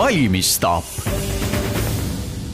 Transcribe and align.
valimisstaap. 0.00 0.84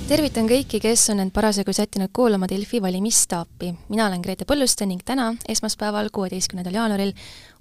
tervitan 0.09 0.49
kõiki, 0.51 0.81
kes 0.83 1.05
on 1.13 1.21
end 1.23 1.31
parasjagu 1.35 1.71
sättinud 1.77 2.11
kuulama 2.13 2.49
Delfi 2.51 2.81
valimisstaapi. 2.83 3.69
mina 3.89 4.07
olen 4.07 4.21
Grete 4.21 4.45
Põlluste 4.45 4.87
ning 4.87 5.05
täna, 5.05 5.29
esmaspäeval, 5.49 6.09
kuueteistkümnendal 6.13 6.75
jaanuaril 6.75 7.13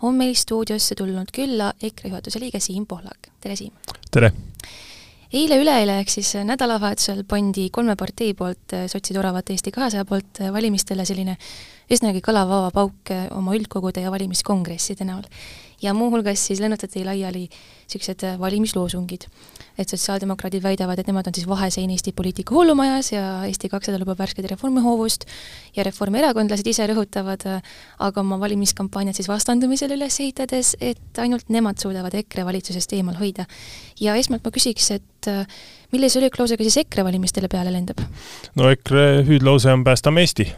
on 0.02 0.18
meil 0.18 0.34
stuudiosse 0.34 0.96
tulnud 0.96 1.30
külla 1.34 1.74
EKRE 1.82 2.10
juhatuse 2.10 2.40
liige 2.40 2.60
Siim 2.60 2.86
Pohlak. 2.86 3.30
tere, 3.42 3.56
Siim! 3.56 3.74
tere! 4.12 4.32
eile-üleeile 5.34 6.00
ehk 6.00 6.10
siis 6.10 6.34
nädalavahetusel 6.50 7.22
pandi 7.28 7.70
kolme 7.70 7.96
partei 7.96 8.34
poolt, 8.34 8.74
sotside 8.88 9.20
oravat 9.20 9.50
Eesti 9.50 9.72
kahesaja 9.72 10.06
poolt 10.06 10.42
valimistele 10.54 11.06
selline 11.06 11.38
üsnagi 11.92 12.26
kõlava 12.26 12.72
pauk 12.74 13.14
oma 13.38 13.54
üldkogude 13.54 14.02
ja 14.02 14.12
valimiskongresside 14.12 15.06
näol 15.06 15.30
ja 15.82 15.94
muuhulgas 15.94 16.48
siis 16.48 16.60
lennutati 16.60 17.06
laiali 17.06 17.50
niisugused 17.86 18.24
äh, 18.24 18.40
valimisloosungid. 18.40 19.28
et 19.78 19.90
sotsiaaldemokraadid 19.92 20.64
väidavad, 20.64 21.00
et 21.00 21.08
nemad 21.08 21.28
on 21.28 21.36
siis 21.36 21.48
vahesein 21.48 21.90
Eesti 21.92 22.14
poliitika 22.16 22.56
hullumajas 22.56 23.12
ja 23.12 23.44
Eesti 23.46 23.70
kakssada 23.70 24.00
lubab 24.00 24.20
värsket 24.20 24.46
reformihoovust 24.48 25.26
ja 25.76 25.84
reformierakondlased 25.84 26.68
ise 26.68 26.88
rõhutavad 26.88 27.44
äh, 27.46 27.62
aga 28.00 28.22
oma 28.22 28.40
valimiskampaaniat 28.40 29.16
siis 29.16 29.28
vastandumisele 29.28 29.98
üles 30.00 30.20
ehitades, 30.20 30.76
et 30.80 31.20
ainult 31.20 31.50
nemad 31.50 31.78
suudavad 31.82 32.16
EKRE 32.16 32.46
valitsusest 32.46 32.94
eemal 32.94 33.20
hoida. 33.20 33.46
ja 34.00 34.16
esmalt 34.16 34.46
ma 34.46 34.52
küsiks, 34.52 34.92
et 34.96 35.28
äh, 35.28 35.46
millise 35.92 36.20
ülikloosega 36.20 36.64
siis 36.64 36.78
EKRE 36.86 37.04
valimistele 37.04 37.52
peale 37.52 37.74
lendab? 37.76 38.00
no 38.56 38.72
EKRE 38.72 39.26
hüüdlause 39.28 39.74
on 39.74 39.84
Päästame 39.84 40.24
Eesti 40.24 40.54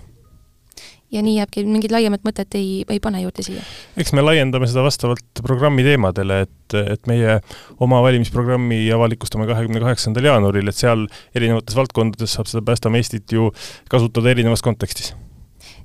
ja 1.12 1.22
nii 1.24 1.38
jääbki, 1.38 1.64
mingit 1.68 1.94
laiemat 1.94 2.24
mõtet 2.28 2.58
ei, 2.60 2.82
ei 2.92 3.00
pane 3.04 3.22
juurde 3.24 3.46
siia? 3.46 3.64
eks 4.00 4.14
me 4.18 4.24
laiendame 4.26 4.68
seda 4.70 4.84
vastavalt 4.86 5.42
programmi 5.44 5.86
teemadele, 5.88 6.42
et, 6.48 6.78
et 6.96 7.08
meie 7.10 7.38
oma 7.84 8.02
valimisprogrammi 8.06 8.82
avalikustame 8.96 9.48
kahekümne 9.50 9.84
kaheksandal 9.84 10.28
jaanuaril, 10.32 10.68
et 10.68 10.80
seal 10.80 11.08
erinevates 11.38 11.78
valdkondades 11.80 12.36
saab 12.38 12.52
seda 12.52 12.66
Päästame 12.68 13.00
Eestit 13.00 13.32
ju 13.32 13.52
kasutada 13.92 14.34
erinevas 14.34 14.66
kontekstis. 14.66 15.14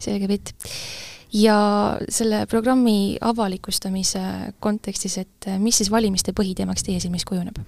selge 0.02 0.26
pilt 0.30 0.54
ja 1.32 1.56
selle 2.12 2.46
programmi 2.46 3.16
avalikustamise 3.20 4.20
kontekstis, 4.60 5.16
et 5.18 5.48
mis 5.58 5.78
siis 5.80 5.90
valimiste 5.90 6.34
põhiteemaks 6.36 6.84
teie 6.84 7.00
silmis 7.00 7.24
kujuneb? 7.28 7.58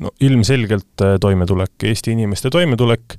no 0.00 0.12
ilmselgelt 0.20 1.02
äh, 1.04 1.16
toimetulek, 1.20 1.74
Eesti 1.84 2.14
inimeste 2.14 2.50
toimetulek, 2.50 3.16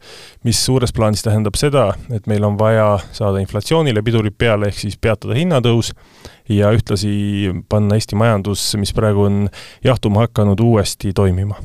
mis 0.47 0.61
suures 0.65 0.93
plaanis 0.95 1.21
tähendab 1.25 1.59
seda, 1.59 1.91
et 2.09 2.29
meil 2.31 2.43
on 2.47 2.57
vaja 2.59 2.95
saada 3.13 3.43
inflatsioonile 3.43 4.01
pidurid 4.01 4.37
peale, 4.37 4.71
ehk 4.71 4.79
siis 4.79 4.97
peatada 4.97 5.37
hinnatõus 5.37 5.91
ja 6.49 6.71
ühtlasi 6.73 7.11
panna 7.69 7.99
Eesti 7.99 8.17
majandus, 8.17 8.63
mis 8.81 8.95
praegu 8.97 9.27
on 9.27 9.45
jahtuma 9.83 10.25
hakanud, 10.25 10.63
uuesti 10.63 11.13
toimima 11.13 11.59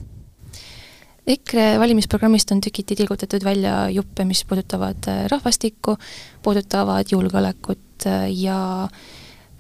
EKRE 1.27 1.79
valimisprogrammist 1.83 2.53
on 2.55 2.61
tükiti 2.63 2.95
tilgutatud 2.95 3.43
välja 3.45 3.89
juppe, 3.91 4.25
mis 4.25 4.45
puudutavad 4.45 5.09
äh, 5.11 5.25
rahvastikku, 5.31 5.97
puudutavad 6.43 7.11
julgeolekut 7.11 7.86
ja 8.05 8.59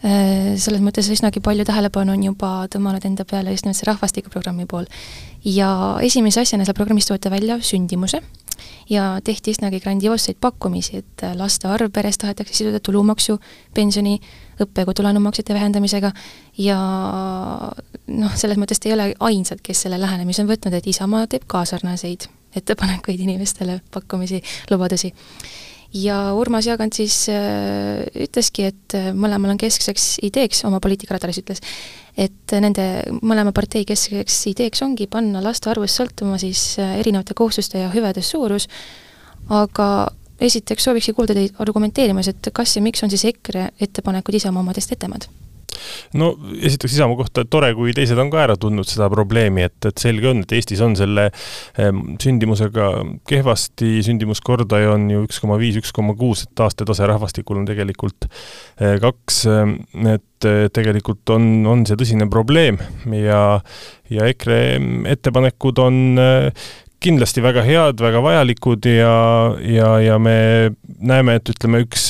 äh, 0.04 0.56
selles 0.60 0.82
mõttes 0.84 1.08
üsnagi 1.12 1.40
palju 1.40 1.64
tähelepanu 1.64 2.12
on 2.12 2.24
juba 2.28 2.50
tõmmanud 2.72 3.04
enda 3.08 3.24
peale 3.24 3.54
just 3.54 3.64
nimelt 3.64 3.78
see 3.78 3.88
rahvastikuprogrammi 3.88 4.66
pool. 4.66 4.84
ja 5.44 5.98
esimese 6.02 6.40
asjana 6.40 6.64
seal 6.64 6.76
programmis 6.76 7.06
toodi 7.06 7.30
välja 7.30 7.60
sündimuse 7.62 8.20
ja 8.90 9.18
tehti 9.24 9.52
üsnagi 9.54 9.80
grandioosseid 9.80 10.38
pakkumisi, 10.40 11.02
et 11.02 11.24
laste 11.36 11.68
arv 11.68 11.90
peres 11.92 12.18
tahetakse 12.18 12.54
siduda 12.54 12.80
tulumaksu, 12.80 13.38
pensioni, 13.74 14.20
õppe- 14.60 14.84
ja 14.84 14.88
kodulaenumaksete 14.88 15.54
vähendamisega 15.54 16.12
ja 16.58 16.78
noh, 18.06 18.36
selles 18.36 18.58
mõttes 18.58 18.80
te 18.80 18.90
ei 18.90 18.96
ole 18.96 19.12
ainsad, 19.20 19.60
kes 19.62 19.86
selle 19.86 20.00
lähenemise 20.00 20.42
on 20.42 20.50
võtnud, 20.50 20.74
et 20.76 20.86
Isamaa 20.86 21.26
teeb 21.26 21.46
ka 21.46 21.64
sarnaseid 21.68 22.28
ettepanekuid 22.56 23.20
inimestele, 23.20 23.80
pakkumisi, 23.92 24.42
lubadusi. 24.70 25.12
Ja 25.96 26.16
Urmas 26.36 26.66
Jaagant 26.66 26.96
siis 26.96 27.26
äh, 27.32 28.02
ütleski, 28.26 28.66
et 28.70 28.96
äh, 28.96 29.08
mõlemal 29.16 29.54
on 29.54 29.60
keskseks 29.60 30.18
ideeks, 30.26 30.64
oma 30.68 30.80
poliitikaradaris 30.84 31.40
ütles, 31.42 31.62
et 32.16 32.54
nende 32.62 32.86
mõlema 33.22 33.54
partei 33.56 33.86
keskseks 33.88 34.38
ideeks 34.52 34.82
ongi 34.86 35.08
panna 35.10 35.42
laste 35.44 35.70
arvust 35.72 36.00
sõltuma 36.00 36.40
siis 36.42 36.76
äh, 36.82 36.98
erinevate 37.00 37.36
kohustuste 37.38 37.82
ja 37.82 37.90
hüvede 37.94 38.24
suurus, 38.24 38.68
aga 39.52 39.88
esiteks 40.42 40.88
soovikski 40.88 41.16
kuulda 41.16 41.36
teid 41.36 41.56
argumenteerimas, 41.62 42.28
et 42.32 42.52
kas 42.54 42.76
ja 42.76 42.84
miks 42.84 43.04
on 43.04 43.12
siis 43.12 43.24
EKRE 43.32 43.70
ettepanekud 43.80 44.36
Isamaa 44.36 44.64
omadest 44.64 44.92
etemad? 44.92 45.28
No 46.18 46.32
esiteks 46.60 46.96
Isamaa 46.96 47.18
kohta 47.18 47.44
tore, 47.48 47.72
kui 47.76 47.94
teised 47.96 48.18
on 48.20 48.30
ka 48.32 48.42
ära 48.44 48.56
tundnud 48.60 48.88
seda 48.88 49.08
probleemi, 49.12 49.66
et, 49.66 49.78
et 49.88 50.02
selge 50.02 50.30
on, 50.30 50.42
et 50.44 50.56
Eestis 50.56 50.82
on 50.84 50.96
selle 50.98 51.28
ähm, 51.82 52.02
sündimusega 52.22 52.90
kehvasti, 53.28 53.98
sündimuskordaja 54.06 54.94
on 54.94 55.08
ju 55.12 55.26
üks 55.26 55.40
koma 55.42 55.58
viis, 55.60 55.78
üks 55.80 55.94
koma 55.96 56.16
kuus, 56.18 56.46
et 56.46 56.54
taastetase 56.58 57.08
rahvastikul 57.10 57.62
on 57.62 57.68
tegelikult 57.68 58.28
äh, 58.28 58.96
kaks, 59.02 59.44
ähm, 59.52 59.76
et 60.04 60.48
äh, 60.48 60.66
tegelikult 60.72 61.34
on, 61.34 61.66
on 61.68 61.86
see 61.88 61.98
tõsine 61.98 62.30
probleem 62.32 62.80
ja, 63.12 63.60
ja 64.12 64.32
EKRE 64.32 64.60
ettepanekud 65.16 65.80
on 65.82 66.02
äh, 66.22 66.66
kindlasti 67.02 67.42
väga 67.44 67.62
head, 67.66 68.00
väga 68.02 68.22
vajalikud 68.24 68.86
ja, 68.88 69.14
ja, 69.60 69.90
ja 70.02 70.18
me 70.18 70.36
näeme, 70.98 71.36
et 71.38 71.52
ütleme, 71.52 71.82
üks 71.84 72.08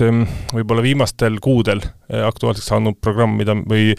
võib-olla 0.54 0.84
viimastel 0.84 1.41
kuudel 1.43 1.83
aktuaalseks 2.09 2.71
saanud 2.72 3.00
programm, 3.00 3.37
mida 3.41 3.56
või 3.67 3.94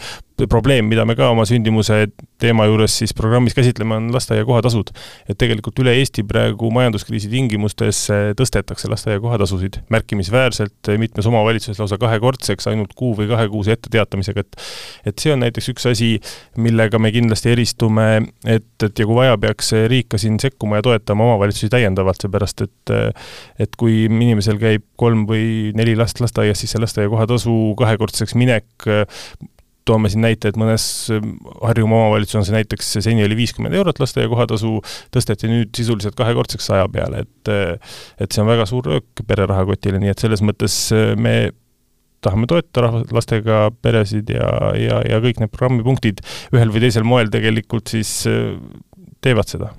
probleem, 0.46 0.86
mida 0.86 1.04
me 1.08 1.16
ka 1.18 1.32
oma 1.32 1.42
sündimuse 1.48 2.06
teema 2.38 2.68
juures 2.68 2.94
siis 3.00 3.14
programmis 3.16 3.56
käsitleme, 3.56 3.96
on 3.96 4.12
lasteaia 4.14 4.44
kohatasud. 4.46 4.92
et 5.28 5.38
tegelikult 5.38 5.80
üle 5.82 5.94
Eesti 5.98 6.22
praegu 6.22 6.70
majanduskriisi 6.70 7.30
tingimustes 7.32 8.04
tõstetakse 8.38 8.90
lasteaia 8.90 9.20
kohatasusid 9.20 9.80
märkimisväärselt, 9.90 10.92
mitmes 10.98 11.26
omavalitsuses 11.26 11.80
lausa 11.82 11.98
kahekordseks 11.98 12.70
ainult 12.70 12.94
kuu 12.94 13.16
või 13.18 13.26
kahekuuse 13.30 13.74
etteteatamisega, 13.74 14.40
et 14.40 15.10
et 15.10 15.18
see 15.18 15.32
on 15.32 15.42
näiteks 15.42 15.72
üks 15.72 15.88
asi, 15.90 16.10
millega 16.56 16.98
me 16.98 17.10
kindlasti 17.14 17.50
eristume, 17.56 18.06
et, 18.46 18.70
et 18.82 18.98
ja 18.98 19.06
kui 19.06 19.18
vaja, 19.18 19.38
peaks 19.38 19.72
riik 19.90 20.12
ka 20.14 20.22
siin 20.22 20.38
sekkuma 20.40 20.78
ja 20.78 20.86
toetama 20.86 21.26
omavalitsusi 21.32 21.70
täiendavalt, 21.72 22.22
seepärast 22.22 22.62
et 22.68 22.94
et 23.58 23.74
kui 23.76 24.04
inimesel 24.06 24.58
käib 24.60 24.84
kolm 24.96 25.26
või 25.26 25.72
neli 25.76 25.96
last 25.98 26.20
lasteaias, 26.22 26.60
siis 26.62 26.74
see 26.74 26.82
lasteaia 26.82 27.10
kohatasu 27.10 27.74
kahekordseks 27.98 28.36
minek 28.38 28.88
toome 29.88 30.10
siin 30.12 30.24
näite, 30.24 30.50
et 30.50 30.58
mõnes 30.60 30.84
ähm, 31.14 31.36
Harjumaa 31.62 32.08
omavalitsuses 32.08 32.42
on 32.42 32.48
see 32.48 32.56
näiteks, 32.58 32.90
seni 33.04 33.24
oli 33.24 33.38
viiskümmend 33.38 33.76
eurot 33.78 34.00
lasteaia 34.02 34.30
kohatasu, 34.30 34.74
tõsteti 35.14 35.50
nüüd 35.50 35.72
sisuliselt 35.76 36.18
kahekordseks 36.18 36.68
saja 36.72 36.88
peale, 36.92 37.24
et 37.24 37.52
et 38.20 38.34
see 38.34 38.42
on 38.42 38.50
väga 38.50 38.66
suur 38.68 38.90
löök 38.92 39.24
pere 39.28 39.48
rahakotile, 39.48 40.00
nii 40.02 40.12
et 40.12 40.24
selles 40.24 40.44
mõttes 40.44 40.76
äh, 40.96 41.14
me 41.16 41.50
tahame 42.24 42.48
toetada 42.50 42.88
rahva, 42.88 43.02
lastega 43.14 43.58
peresid 43.84 44.32
ja, 44.34 44.48
ja, 44.76 45.02
ja 45.06 45.20
kõik 45.24 45.40
need 45.40 45.54
programmipunktid 45.54 46.24
ühel 46.52 46.72
või 46.74 46.82
teisel 46.84 47.06
moel 47.06 47.30
tegelikult 47.32 47.94
siis 47.94 48.20
äh, 48.28 48.56
teevad 49.24 49.48
seda 49.50 49.72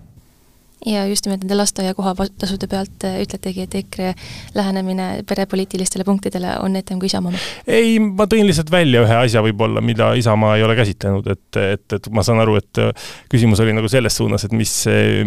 ja 0.85 1.03
just 1.07 1.25
nimelt 1.25 1.43
nende 1.43 1.57
lasteaia 1.59 1.93
kohatasude 1.97 2.67
pealt 2.71 3.03
äh, 3.07 3.19
ütletegi, 3.23 3.65
et 3.65 3.75
EKRE 3.81 4.13
lähenemine 4.55 5.07
perepoliitilistele 5.27 6.05
punktidele 6.07 6.55
on 6.63 6.75
etem 6.79 7.01
kui 7.01 7.09
Isamaa 7.11 7.33
oma? 7.33 7.41
ei, 7.67 7.97
ma 7.99 8.27
tõin 8.31 8.47
lihtsalt 8.47 8.71
välja 8.71 9.03
ühe 9.03 9.17
asja 9.25 9.43
võib-olla, 9.43 9.83
mida 9.83 10.13
Isamaa 10.19 10.55
ei 10.57 10.63
ole 10.63 10.77
käsitlenud, 10.79 11.27
et, 11.33 11.61
et, 11.61 11.97
et 11.99 12.11
ma 12.15 12.23
saan 12.25 12.39
aru, 12.43 12.55
et 12.61 12.81
äh, 12.83 13.09
küsimus 13.31 13.59
oli 13.63 13.75
nagu 13.75 13.91
selles 13.91 14.15
suunas, 14.19 14.47
et 14.47 14.55
mis, 14.55 14.73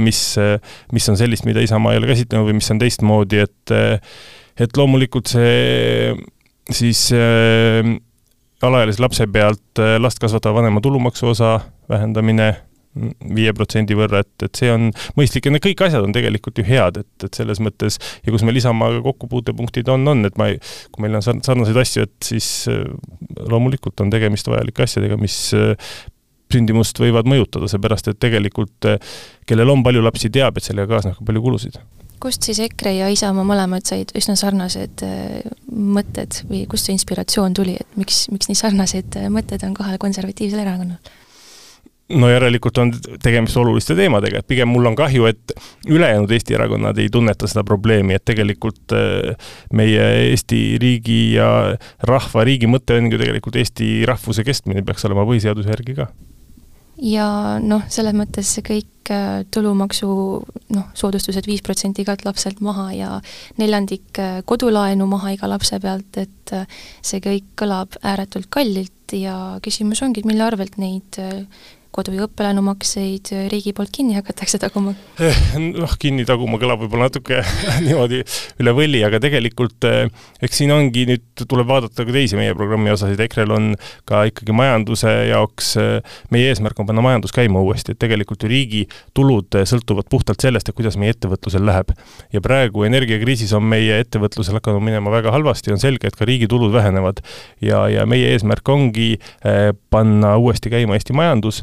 mis, 0.01 0.23
mis 0.93 1.11
on 1.13 1.21
sellist, 1.21 1.47
mida 1.49 1.65
Isamaa 1.65 1.95
ei 1.95 2.03
ole 2.03 2.13
käsitlenud 2.15 2.49
või 2.49 2.59
mis 2.61 2.73
on 2.73 2.81
teistmoodi, 2.83 3.45
et 3.45 3.77
et 4.61 4.77
loomulikult 4.77 5.31
see 5.33 6.13
siis 6.73 7.07
äh, 7.17 7.95
alaealise 8.63 9.03
lapse 9.03 9.27
pealt 9.33 9.81
last 9.99 10.21
kasvatava 10.23 10.61
vanema 10.61 10.81
tulumaksu 10.85 11.33
osa 11.33 11.57
vähendamine 11.91 12.53
viie 12.93 13.53
protsendi 13.57 13.97
võrra, 13.97 14.21
et, 14.21 14.33
et 14.45 14.59
see 14.59 14.71
on 14.73 14.91
mõistlik 15.17 15.47
ja 15.49 15.53
need 15.55 15.65
kõik 15.65 15.81
asjad 15.87 16.05
on 16.05 16.13
tegelikult 16.13 16.61
ju 16.61 16.65
head, 16.67 17.01
et, 17.01 17.27
et 17.27 17.41
selles 17.41 17.61
mõttes 17.65 17.97
ja 18.21 18.35
kus 18.35 18.45
meil 18.45 18.61
Isamaaga 18.61 19.01
kokkupuutepunktid 19.07 19.89
on, 19.93 20.05
on, 20.13 20.27
et 20.29 20.37
ma 20.41 20.51
ei, 20.53 20.59
kui 20.93 21.07
meil 21.07 21.17
on 21.17 21.25
sarnaseid 21.25 21.79
asju, 21.83 22.05
et 22.09 22.33
siis 22.33 22.51
äh, 22.73 22.85
loomulikult 23.49 24.05
on 24.05 24.13
tegemist 24.13 24.51
vajalike 24.51 24.85
asjadega, 24.85 25.17
mis 25.21 25.39
äh, 25.57 25.73
sündimust 26.53 27.01
võivad 27.01 27.29
mõjutada, 27.31 27.71
seepärast 27.73 28.13
et 28.13 28.21
tegelikult 28.21 28.91
äh, 28.91 29.01
kellel 29.49 29.73
on 29.73 29.85
palju 29.87 30.05
lapsi, 30.05 30.29
teab, 30.33 30.61
et 30.61 30.69
sellega 30.69 30.93
kaasneb 30.93 31.17
ka 31.19 31.29
palju 31.31 31.45
kulusid 31.49 31.81
kust 32.23 32.47
siis 32.47 32.61
EKRE 32.63 32.93
ja 32.95 33.09
Isamaa 33.11 33.43
mõlemad 33.43 33.83
said 33.83 34.13
üsna 34.15 34.37
sarnased 34.39 35.03
mõtted 35.67 36.37
või 36.47 36.61
kust 36.71 36.87
see 36.87 36.95
inspiratsioon 36.95 37.57
tuli, 37.59 37.75
et 37.83 37.97
miks, 37.99 38.29
miks 38.31 38.47
nii 38.47 38.61
sarnased 38.61 39.19
mõtted 39.35 39.65
on 39.67 39.75
kahel 39.75 39.99
konservatiivsel 39.99 40.63
erakonnal? 40.63 41.01
No 42.11 42.29
järelikult 42.31 42.79
on 42.83 42.91
tegemist 43.23 43.57
oluliste 43.61 43.97
teemadega, 43.99 44.43
et 44.43 44.49
pigem 44.49 44.71
mul 44.73 44.91
on 44.91 44.97
kahju, 44.99 45.27
et 45.31 45.55
ülejäänud 45.89 46.33
Eesti 46.35 46.57
erakonnad 46.59 46.99
ei 47.01 47.09
tunneta 47.13 47.49
seda 47.51 47.65
probleemi, 47.67 48.17
et 48.17 48.25
tegelikult 48.29 48.95
äh, 48.97 49.55
meie 49.73 50.09
Eesti 50.33 50.63
riigi 50.83 51.23
ja 51.37 51.49
rahva, 52.09 52.45
riigi 52.49 52.71
mõte 52.71 52.99
on 52.99 53.11
ju 53.13 53.21
tegelikult 53.21 53.59
Eesti 53.63 53.95
rahvuse 54.09 54.45
kestmine, 54.47 54.85
peaks 54.87 55.09
olema 55.09 55.27
põhiseaduse 55.29 55.73
järgi 55.73 55.99
ka. 56.03 56.11
Ja 57.03 57.27
noh, 57.63 57.83
selles 57.91 58.15
mõttes 58.15 58.51
kõik 58.63 59.11
äh, 59.11 59.43
tulumaksu 59.51 60.09
noh, 60.77 60.89
soodustused 60.99 61.49
viis 61.49 61.63
protsenti 61.65 62.05
igalt 62.05 62.27
lapselt 62.29 62.61
maha 62.63 62.91
ja 62.95 63.13
neljandik 63.59 64.21
äh, 64.21 64.41
kodulaenu 64.47 65.09
maha 65.11 65.33
iga 65.37 65.51
lapse 65.51 65.81
pealt, 65.83 66.19
et 66.21 66.57
see 67.01 67.23
kõik 67.25 67.55
kõlab 67.59 67.97
ääretult 68.05 68.51
kallilt 68.53 69.17
ja 69.17 69.57
küsimus 69.65 70.03
ongi, 70.05 70.21
et 70.21 70.29
mille 70.29 70.45
arvelt 70.45 70.77
neid 70.81 71.19
kodu- 71.93 72.15
ja 72.17 72.25
õppelaenumakseid 72.27 73.31
riigi 73.53 73.75
poolt 73.77 73.93
kinni 73.93 74.17
hakatakse 74.17 74.59
taguma? 74.61 74.95
Eh, 75.21 75.41
noh, 75.61 75.93
kinni 76.01 76.25
taguma 76.29 76.57
kõlab 76.61 76.81
võib-olla 76.83 77.11
natuke 77.11 77.43
niimoodi 77.87 78.23
üle 78.63 78.73
võlli, 78.77 79.03
aga 79.05 79.21
tegelikult 79.23 79.85
eh, 79.89 80.07
eks 80.43 80.63
siin 80.63 80.73
ongi 80.73 81.05
nüüd, 81.11 81.27
tuleb 81.43 81.69
vaadata 81.69 82.07
ka 82.09 82.15
teisi 82.15 82.39
meie 82.39 82.55
programmi 82.57 82.93
osasid, 82.95 83.21
EKRE-l 83.27 83.53
on 83.57 83.67
ka 84.09 84.23
ikkagi 84.31 84.57
majanduse 84.57 85.13
jaoks, 85.29 85.75
eh, 85.83 86.17
meie 86.33 86.53
eesmärk 86.53 86.81
on 86.81 86.89
panna 86.89 87.05
majandus 87.05 87.35
käima 87.37 87.61
uuesti, 87.61 87.93
et 87.93 88.01
tegelikult 88.01 88.47
ju 88.47 88.51
riigi 88.53 88.87
tulud 89.17 89.61
sõltuvad 89.69 90.09
puhtalt 90.13 90.41
sellest, 90.41 90.73
et 90.73 90.79
kuidas 90.79 90.97
meie 91.01 91.13
ettevõtlusel 91.13 91.65
läheb. 91.69 91.93
ja 92.33 92.41
praegu 92.41 92.87
energiakriisis 92.89 93.53
on 93.59 93.69
meie 93.69 94.01
ettevõtlusel 94.01 94.57
hakanud 94.57 94.81
minema 94.85 95.13
väga 95.13 95.35
halvasti, 95.35 95.75
on 95.77 95.83
selge, 95.83 96.09
et 96.09 96.17
ka 96.17 96.25
riigi 96.29 96.49
tulud 96.49 96.73
vähenevad. 96.73 97.21
ja, 97.61 97.85
ja 97.93 98.07
meie 98.09 98.33
eesmärk 98.33 98.69
ongi 98.69 99.19
panna 99.93 100.37
uuesti 100.41 100.71
käima 100.73 100.97
Eesti 100.97 101.13
majandus 101.13 101.63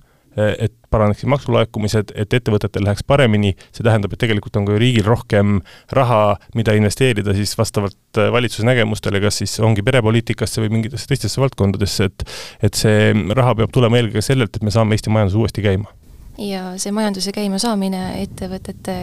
et 0.59 0.73
paraneksid 0.89 1.29
maksulaekumised, 1.29 2.13
et 2.17 2.33
ettevõtetel 2.33 2.85
läheks 2.85 3.05
paremini, 3.07 3.53
see 3.75 3.85
tähendab, 3.85 4.13
et 4.13 4.21
tegelikult 4.23 4.57
on 4.59 4.67
ka 4.67 4.75
ju 4.75 4.81
riigil 4.81 5.05
rohkem 5.07 5.59
raha, 5.95 6.37
mida 6.57 6.75
investeerida 6.77 7.35
siis 7.37 7.55
vastavalt 7.59 8.17
äh, 8.17 8.31
valitsuse 8.33 8.67
nägemustele, 8.67 9.21
kas 9.23 9.41
siis 9.43 9.57
ongi 9.63 9.85
perepoliitikasse 9.85 10.63
või 10.65 10.73
mingitesse 10.79 11.11
teistesse 11.11 11.41
valdkondadesse, 11.41 12.09
et 12.09 12.27
et 12.65 12.75
see 12.75 13.13
raha 13.37 13.55
peab 13.61 13.73
tulema 13.73 13.99
eelkõige 13.99 14.25
sellelt, 14.25 14.55
et 14.55 14.65
me 14.65 14.73
saame 14.73 14.97
Eesti 14.97 15.13
majanduse 15.13 15.39
uuesti 15.39 15.65
käima. 15.65 15.91
ja 16.39 16.73
see 16.79 16.91
majanduse 16.95 17.33
käimasaamine 17.35 18.03
ettevõtete 18.23 18.99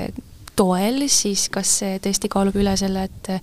toel, 0.57 1.05
siis 1.13 1.49
kas 1.53 1.79
see 1.83 1.99
tõesti 2.03 2.31
kaalub 2.33 2.57
üle 2.57 2.77
selle, 2.81 3.07
et 3.11 3.35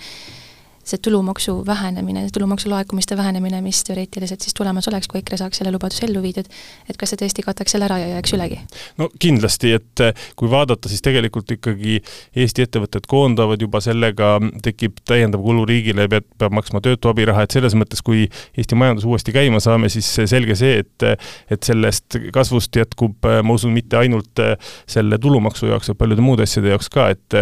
see 0.83 0.97
tulumaksu 0.97 1.65
vähenemine, 1.65 2.27
tulumaksu 2.33 2.69
laekumiste 2.69 3.17
vähenemine, 3.17 3.61
mis 3.61 3.83
teoreetiliselt 3.83 4.41
siis 4.41 4.53
tulemas 4.53 4.87
oleks, 4.87 5.07
kui 5.07 5.21
EKRE 5.21 5.37
saaks 5.39 5.61
selle 5.61 5.71
lubaduse 5.71 6.05
ellu 6.07 6.21
viidud, 6.23 6.49
et 6.89 6.99
kas 6.99 7.13
see 7.13 7.21
tõesti 7.21 7.45
kataks 7.45 7.75
selle 7.75 7.87
ära 7.87 7.99
ja 8.01 8.09
jääks 8.15 8.33
ülegi? 8.35 8.59
no 8.99 9.07
kindlasti, 9.23 9.71
et 9.79 10.03
eh, 10.03 10.25
kui 10.39 10.51
vaadata, 10.51 10.91
siis 10.91 11.03
tegelikult 11.05 11.51
ikkagi 11.55 11.99
Eesti 12.35 12.65
ettevõtted 12.65 13.07
koondavad 13.07 13.61
juba, 13.61 13.79
sellega 13.83 14.35
tekib 14.65 14.99
täiendav 15.07 15.43
kulu 15.45 15.63
riigile, 15.69 16.09
peab, 16.11 16.27
peab 16.39 16.55
maksma 16.59 16.81
töötu 16.83 17.11
abiraha, 17.11 17.45
et 17.45 17.55
selles 17.55 17.77
mõttes, 17.79 18.03
kui 18.03 18.25
Eesti 18.57 18.79
majandus 18.79 19.07
uuesti 19.07 19.35
käima 19.35 19.61
saame, 19.63 19.91
siis 19.93 20.09
selge 20.27 20.57
see, 20.59 20.81
et 20.83 21.07
et 21.51 21.63
sellest 21.63 22.17
kasvust 22.33 22.75
jätkub, 22.75 23.23
ma 23.23 23.55
usun, 23.55 23.71
mitte 23.75 23.97
ainult 23.99 24.43
eh, 24.43 24.57
selle 24.89 25.19
tulumaksu 25.21 25.71
jaoks, 25.71 25.93
vaid 25.93 26.01
paljude 26.01 26.25
muude 26.25 26.47
asjade 26.47 26.73
jaoks 26.73 26.91
ka, 26.91 27.09
et 27.13 27.39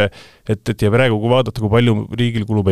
et, 0.49 0.69
et 0.73 0.83
ja 0.83 0.91
praegu, 0.93 1.17
kui 1.21 1.31
vaadata, 1.31 1.61
kui 1.61 1.71
palju 1.71 1.95
riigil 2.17 2.45
kulub 2.49 2.69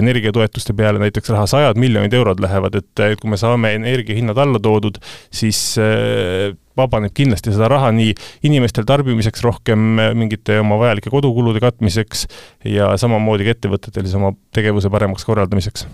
energiatoetuste 0.60 0.74
peale 0.76 1.00
näiteks 1.00 1.30
raha, 1.30 1.48
sajad 1.48 1.78
miljonid 1.78 2.14
eurod 2.14 2.40
lähevad, 2.40 2.76
et, 2.76 3.00
et 3.00 3.20
kui 3.20 3.30
me 3.30 3.38
saame 3.38 3.74
energiahinnad 3.76 4.38
alla 4.38 4.60
toodud, 4.60 5.00
siis 5.32 5.78
äh, 5.80 6.56
vabaneb 6.78 7.14
kindlasti 7.14 7.52
seda 7.52 7.70
raha 7.70 7.92
nii 7.92 8.14
inimestel 8.44 8.86
tarbimiseks 8.86 9.44
rohkem, 9.44 10.00
mingite 10.16 10.60
oma 10.60 10.78
vajalike 10.80 11.10
kodukulude 11.10 11.60
katmiseks 11.60 12.28
ja 12.66 12.96
samamoodi 12.98 13.48
ka 13.48 13.56
ettevõtetel 13.56 14.06
siis 14.06 14.16
oma 14.16 14.34
tegevuse 14.54 14.90
paremaks 14.90 15.26
korraldamiseks. 15.26 15.88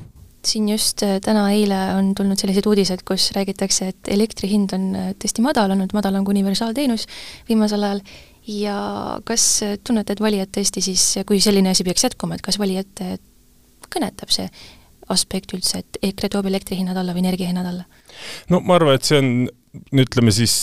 Siin 0.46 0.70
just 0.70 1.02
äh, 1.04 1.18
täna-eile 1.22 1.96
on 1.98 2.14
tulnud 2.16 2.38
sellised 2.38 2.66
uudised, 2.70 3.02
kus 3.06 3.32
räägitakse, 3.34 3.90
et 3.94 4.14
elektri 4.14 4.50
hind 4.52 4.76
on 4.78 4.94
äh, 4.96 5.12
tõesti 5.18 5.46
madal 5.46 5.74
olnud, 5.74 5.94
madalam 5.94 6.26
kui 6.26 6.38
universaalteenus 6.38 7.08
viimasel 7.50 7.84
ajal. 7.84 8.02
Ja 8.46 8.76
kas 9.26 9.42
tunnete, 9.82 10.14
et 10.14 10.20
valijad 10.22 10.52
tõesti 10.54 10.84
siis, 10.86 11.02
kui 11.26 11.40
selline 11.42 11.72
asi 11.72 11.82
peaks 11.82 12.04
jätkuma, 12.06 12.38
et 12.38 12.44
kas 12.46 12.60
valijad 12.62 12.92
kõnetab 13.96 14.34
see 14.34 14.50
aspekt 15.14 15.54
üldse, 15.54 15.84
et 15.84 16.00
EKRE 16.10 16.32
toob 16.34 16.50
elektrihinnad 16.50 16.98
alla 16.98 17.14
või 17.14 17.26
energiahinnad 17.26 17.70
alla? 17.70 17.86
no 18.50 18.62
ma 18.66 18.80
arvan, 18.80 18.98
et 18.98 19.08
see 19.08 19.22
on 19.22 19.32
ütleme 19.96 20.34
siis 20.36 20.54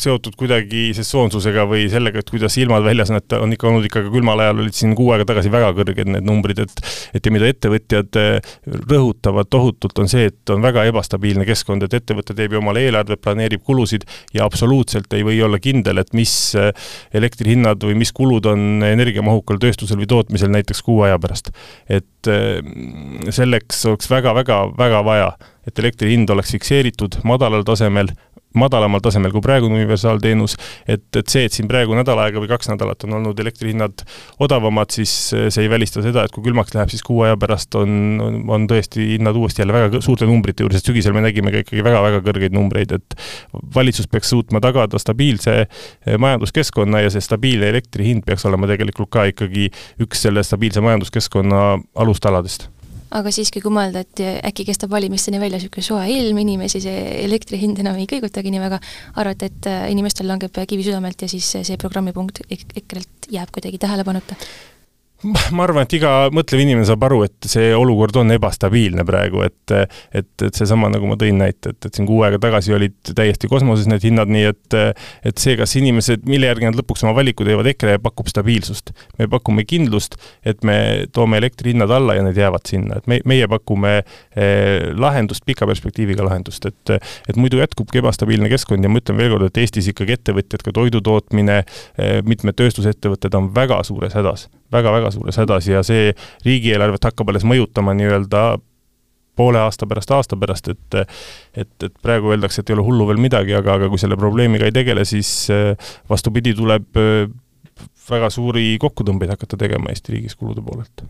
seotud 0.00 0.36
kuidagi 0.38 0.90
sesoonsusega 0.96 1.66
või 1.70 1.86
sellega, 1.92 2.22
et 2.22 2.30
kuidas 2.32 2.56
ilmad 2.60 2.84
väljas 2.86 3.12
on, 3.12 3.20
et 3.20 3.36
on 3.38 3.54
ikka 3.54 3.68
olnud 3.70 3.86
ikka 3.88 4.04
ka 4.04 4.12
külmal 4.12 4.40
ajal 4.42 4.62
olid 4.64 4.76
siin 4.76 4.94
kuu 4.98 5.10
aega 5.14 5.26
tagasi 5.28 5.52
väga 5.52 5.72
kõrged 5.76 6.10
need 6.14 6.26
numbrid, 6.26 6.62
et 6.64 6.82
et 7.14 7.26
ja 7.26 7.32
mida 7.34 7.48
ettevõtjad 7.50 8.18
eh, 8.20 8.52
rõhutavad 8.90 9.50
tohutult, 9.52 9.98
on 10.02 10.10
see, 10.10 10.28
et 10.30 10.52
on 10.54 10.62
väga 10.64 10.86
ebastabiilne 10.90 11.46
keskkond, 11.48 11.84
et 11.86 11.96
ettevõte 12.00 12.36
teeb 12.36 12.54
ju 12.54 12.60
omale 12.62 12.84
eelarvet, 12.86 13.20
planeerib 13.22 13.64
kulusid 13.66 14.06
ja 14.36 14.46
absoluutselt 14.48 15.12
ei 15.16 15.26
või 15.26 15.40
olla 15.44 15.60
kindel, 15.62 16.02
et 16.02 16.14
mis 16.16 16.34
eh, 16.58 16.70
elektrihinnad 17.16 17.82
või 17.86 17.98
mis 18.00 18.14
kulud 18.16 18.48
on 18.50 18.84
energiamahukal 18.86 19.60
tööstusel 19.62 20.00
või 20.00 20.10
tootmisel 20.10 20.52
näiteks 20.54 20.84
kuu 20.86 21.02
aja 21.06 21.18
pärast. 21.22 21.52
et 21.88 22.30
eh, 22.30 22.60
selleks 23.30 23.84
oleks 23.90 24.10
väga-väga-väga 24.10 25.04
vaja, 25.06 25.32
et 25.66 25.78
elektri 25.78 26.14
hind 26.14 26.30
oleks 26.32 26.54
fikseeritud 26.56 27.20
madalal 27.28 27.64
tasemel, 27.66 28.12
madalamal 28.58 29.02
tasemel 29.02 29.32
kui 29.34 29.42
praegune 29.44 29.78
universaalteenus, 29.78 30.56
et, 30.88 31.04
et 31.16 31.30
see, 31.30 31.44
et 31.46 31.54
siin 31.54 31.68
praegu 31.70 31.94
nädal 31.96 32.18
aega 32.22 32.42
või 32.42 32.50
kaks 32.50 32.70
nädalat 32.72 33.06
on 33.06 33.18
olnud 33.20 33.38
elektrihinnad 33.42 34.02
odavamad, 34.42 34.90
siis 34.94 35.12
see 35.30 35.62
ei 35.64 35.70
välista 35.70 36.02
seda, 36.04 36.24
et 36.26 36.34
kui 36.34 36.44
külmaks 36.46 36.74
läheb, 36.74 36.90
siis 36.92 37.04
kuu 37.06 37.22
aja 37.26 37.38
pärast 37.40 37.76
on, 37.78 37.92
on, 38.24 38.40
on 38.50 38.66
tõesti 38.70 39.12
hinnad 39.14 39.38
uuesti 39.38 39.62
jälle 39.62 39.76
väga 39.76 40.02
suurte 40.04 40.28
numbrite 40.28 40.66
juures, 40.66 40.80
et 40.80 40.90
sügisel 40.90 41.14
me 41.16 41.22
nägime 41.24 41.54
ka 41.54 41.62
ikkagi 41.64 41.86
väga-väga 41.86 42.24
kõrgeid 42.26 42.56
numbreid, 42.56 42.96
et 42.98 43.18
valitsus 43.74 44.10
peaks 44.10 44.32
suutma 44.34 44.62
tagada 44.64 44.98
stabiilse 45.00 45.56
eh, 45.62 46.18
majanduskeskkonna 46.18 47.04
ja 47.04 47.14
see 47.14 47.22
stabiilne 47.24 47.70
elektri 47.70 48.10
hind 48.10 48.26
peaks 48.26 48.46
olema 48.50 48.70
tegelikult 48.70 49.12
ka 49.14 49.28
ikkagi 49.30 49.70
üks 50.02 50.26
selle 50.26 50.44
stabiilse 50.46 50.82
majanduskeskkonna 50.84 51.64
alustaladest 52.02 52.70
aga 53.18 53.32
siiski, 53.34 53.62
kui 53.64 53.72
mõelda, 53.74 54.04
et 54.04 54.22
äkki 54.50 54.66
kestab 54.68 54.92
valimisteni 54.92 55.40
välja 55.42 55.58
niisugune 55.58 55.86
soe 55.86 56.06
ilm, 56.14 56.40
inimesi 56.44 56.82
see 56.84 56.96
elektri 57.24 57.60
hind 57.60 57.80
enam 57.82 57.98
ei 58.00 58.08
kõigutagi 58.10 58.52
nii 58.54 58.62
väga, 58.62 58.80
arvate, 59.22 59.50
et 59.50 59.70
äh, 59.70 59.86
inimestel 59.94 60.30
langeb 60.30 60.60
kivi 60.70 60.86
südamelt 60.86 61.22
ja 61.22 61.30
siis 61.30 61.48
see 61.58 61.80
programmipunkt 61.80 62.44
EKRE-lt 62.50 63.30
jääb 63.34 63.54
kuidagi 63.54 63.80
tähelepanuta? 63.82 64.38
Ma 65.54 65.64
arvan, 65.66 65.84
et 65.84 65.94
iga 65.98 66.10
mõtlev 66.32 66.62
inimene 66.62 66.86
saab 66.88 67.04
aru, 67.04 67.20
et 67.26 67.48
see 67.50 67.70
olukord 67.76 68.16
on 68.22 68.32
ebastabiilne 68.34 69.04
praegu, 69.08 69.42
et 69.44 69.74
et, 69.76 70.30
et 70.46 70.56
seesama, 70.56 70.88
nagu 70.90 71.06
ma 71.06 71.16
tõin 71.20 71.36
näite, 71.38 71.74
et, 71.74 71.86
et 71.86 71.96
siin 71.96 72.06
kuu 72.08 72.22
aega 72.26 72.40
tagasi 72.42 72.74
olid 72.74 73.12
täiesti 73.16 73.48
kosmoses 73.50 73.88
need 73.90 74.04
hinnad, 74.08 74.30
nii 74.32 74.46
et 74.48 74.76
et 75.28 75.42
see, 75.42 75.56
kas 75.60 75.74
inimesed, 75.78 76.24
mille 76.28 76.48
järgi 76.48 76.70
nad 76.70 76.78
lõpuks 76.78 77.04
oma 77.04 77.14
valiku 77.18 77.44
teevad, 77.46 77.68
EKRE 77.70 77.98
pakub 78.02 78.30
stabiilsust. 78.30 78.94
me 79.18 79.28
pakume 79.30 79.64
kindlust, 79.68 80.16
et 80.44 80.64
me 80.66 81.06
toome 81.12 81.40
elektri 81.40 81.74
hinnad 81.74 81.92
alla 81.94 82.16
ja 82.16 82.24
need 82.26 82.40
jäävad 82.40 82.66
sinna, 82.70 83.00
et 83.00 83.10
me, 83.10 83.20
meie 83.28 83.48
pakume 83.50 83.98
eh, 84.00 84.88
lahendust, 84.96 85.44
pika 85.46 85.68
perspektiiviga 85.70 86.24
lahendust, 86.26 86.66
et 86.66 86.96
et 87.28 87.36
muidu 87.36 87.60
jätkubki 87.60 88.00
ebastabiilne 88.00 88.48
keskkond 88.50 88.84
ja 88.84 88.90
ma 88.90 89.02
ütlen 89.02 89.20
veel 89.20 89.34
kord, 89.34 89.50
et 89.50 89.60
Eestis 89.60 89.90
ikkagi 89.92 90.16
ettevõtjad, 90.16 90.64
ka 90.64 90.74
toidutootmine 90.80 91.60
eh,, 91.60 92.16
mitmed 92.26 92.56
tööstusettevõtted 92.58 93.36
on 93.36 93.52
väga 93.54 93.82
suures 93.86 94.16
hädas 94.16 94.48
väga-väga 94.72 95.12
suures 95.14 95.38
hädas 95.40 95.68
ja 95.70 95.84
see 95.86 96.10
riigieelarvet 96.46 97.10
hakkab 97.10 97.32
alles 97.32 97.46
mõjutama 97.48 97.94
nii-öelda 97.98 98.44
poole 99.40 99.60
aasta 99.62 99.86
pärast, 99.88 100.10
aasta 100.12 100.36
pärast, 100.36 100.68
et 100.68 100.96
et, 101.56 101.72
et 101.82 101.94
praegu 102.02 102.34
öeldakse, 102.34 102.60
et 102.60 102.70
ei 102.70 102.76
ole 102.76 102.84
hullu 102.86 103.06
veel 103.08 103.22
midagi, 103.22 103.54
aga, 103.56 103.78
aga 103.78 103.88
kui 103.88 104.00
selle 104.00 104.18
probleemiga 104.20 104.68
ei 104.68 104.74
tegele, 104.74 105.04
siis 105.08 105.48
vastupidi, 106.10 106.54
tuleb 106.58 106.98
väga 108.10 108.30
suuri 108.30 108.74
kokkutõmbeid 108.80 109.32
hakata 109.34 109.58
tegema 109.60 109.92
Eesti 109.92 110.16
riigis 110.16 110.36
kulude 110.38 110.64
poolelt 110.64 111.04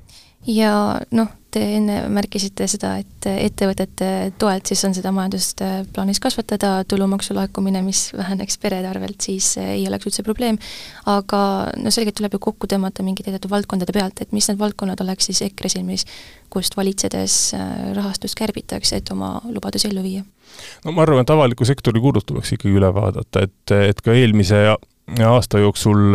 ja 0.48 0.72
noh, 1.12 1.28
te 1.50 1.60
enne 1.76 1.96
märkisite 2.12 2.66
seda, 2.70 2.94
et 3.02 3.26
ettevõtete 3.28 4.32
toelt 4.40 4.70
siis 4.70 4.82
on 4.86 4.94
seda 4.96 5.12
majandust 5.12 5.60
äh, 5.64 5.80
plaanis 5.92 6.20
kasvatada, 6.22 6.84
tulumaksu 6.88 7.34
laekumine, 7.36 7.82
mis 7.84 8.08
väheneks 8.16 8.56
perede 8.62 8.88
arvelt, 8.88 9.18
siis 9.26 9.52
äh, 9.60 9.74
ei 9.76 9.86
oleks 9.90 10.08
üldse 10.08 10.24
probleem, 10.26 10.58
aga 11.10 11.42
no 11.76 11.92
selgelt 11.92 12.16
tuleb 12.20 12.36
ju 12.38 12.42
kokku 12.46 12.70
tõmmata 12.70 13.04
mingite 13.06 13.34
teatud 13.34 13.52
valdkondade 13.52 13.94
pealt, 13.96 14.22
et 14.22 14.32
mis 14.36 14.48
need 14.48 14.60
valdkonnad 14.60 15.02
oleks 15.04 15.28
siis 15.30 15.42
EKRE 15.50 15.72
silmis, 15.74 16.06
kust 16.52 16.78
valitsedes 16.78 17.40
äh, 17.58 17.90
rahastust 17.98 18.38
kärbitakse, 18.38 19.02
et 19.02 19.12
oma 19.12 19.38
lubadusi 19.50 19.90
ellu 19.90 20.06
viia? 20.06 20.24
no 20.84 20.94
ma 20.94 21.04
arvan, 21.04 21.24
et 21.24 21.34
avaliku 21.34 21.66
sektori 21.68 22.00
kulud 22.02 22.24
tuleks 22.26 22.56
ikkagi 22.56 22.78
üle 22.78 22.94
vaadata, 22.94 23.44
et, 23.46 23.74
et 23.90 24.00
ka 24.06 24.14
eelmise 24.16 24.64
aasta 25.26 25.58
jooksul 25.58 26.14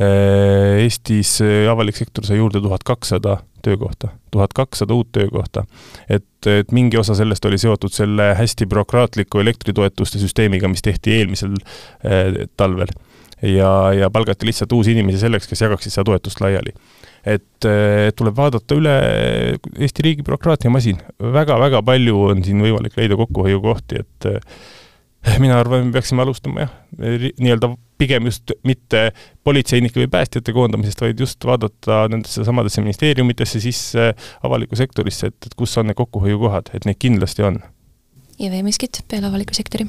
Eestis 0.00 1.38
avalik 1.70 1.96
sektor 1.96 2.26
sai 2.26 2.38
juurde 2.38 2.60
tuhat 2.62 2.84
kakssada 2.86 3.38
töökohta, 3.66 4.08
tuhat 4.30 4.52
kakssada 4.54 4.94
uut 4.94 5.08
töökohta. 5.12 5.64
et, 6.10 6.46
et 6.46 6.72
mingi 6.72 6.98
osa 6.98 7.16
sellest 7.18 7.44
oli 7.48 7.58
seotud 7.58 7.94
selle 7.94 8.30
hästi 8.38 8.68
bürokraatliku 8.70 9.42
elektritoetuste 9.42 10.20
süsteemiga, 10.22 10.70
mis 10.70 10.84
tehti 10.86 11.16
eelmisel 11.18 11.56
eh, 12.04 12.46
talvel. 12.56 12.92
ja, 13.42 13.72
ja 13.92 14.10
palgati 14.10 14.48
lihtsalt 14.48 14.72
uusi 14.72 14.94
inimesi 14.96 15.20
selleks, 15.24 15.48
kes 15.50 15.66
jagaksid 15.66 15.94
seda 15.94 16.06
toetust 16.10 16.40
laiali. 16.44 16.74
et 17.26 17.68
eh, 17.70 18.12
tuleb 18.16 18.36
vaadata 18.38 18.78
üle 18.78 18.94
Eesti 19.74 20.06
riigi 20.06 20.26
bürokraatiamasin 20.26 21.02
väga,, 21.02 21.32
väga-väga 21.32 21.82
palju 21.90 22.22
on 22.30 22.44
siin 22.46 22.62
võimalik 22.62 22.98
leida 22.98 23.18
kokkuhoiukohti, 23.18 24.04
et 24.04 24.30
eh, 24.30 25.40
mina 25.42 25.58
arvan, 25.60 25.88
me 25.88 25.98
peaksime 25.98 26.22
alustama 26.22 26.66
jah, 26.66 26.78
nii-öelda 27.00 27.74
pigem 27.98 28.28
just 28.28 28.52
mitte 28.66 29.10
politseinike 29.44 30.02
või 30.02 30.10
päästjate 30.12 30.52
koondamisest, 30.56 31.00
vaid 31.04 31.20
just 31.20 31.44
vaadata 31.44 32.04
nendesse 32.12 32.44
samadesse 32.46 32.84
ministeeriumitesse 32.84 33.62
sisse, 33.64 34.10
avalikku 34.46 34.78
sektorisse, 34.78 35.32
et, 35.32 35.38
et 35.48 35.56
kus 35.56 35.76
on 35.80 35.90
need 35.90 35.98
kokkuhoiukohad, 35.98 36.72
et 36.76 36.88
neid 36.88 37.00
kindlasti 37.02 37.46
on. 37.46 37.62
ja 38.38 38.52
veel 38.52 38.66
miskit 38.66 39.04
peale 39.08 39.30
avaliku 39.30 39.56
sektori? 39.56 39.88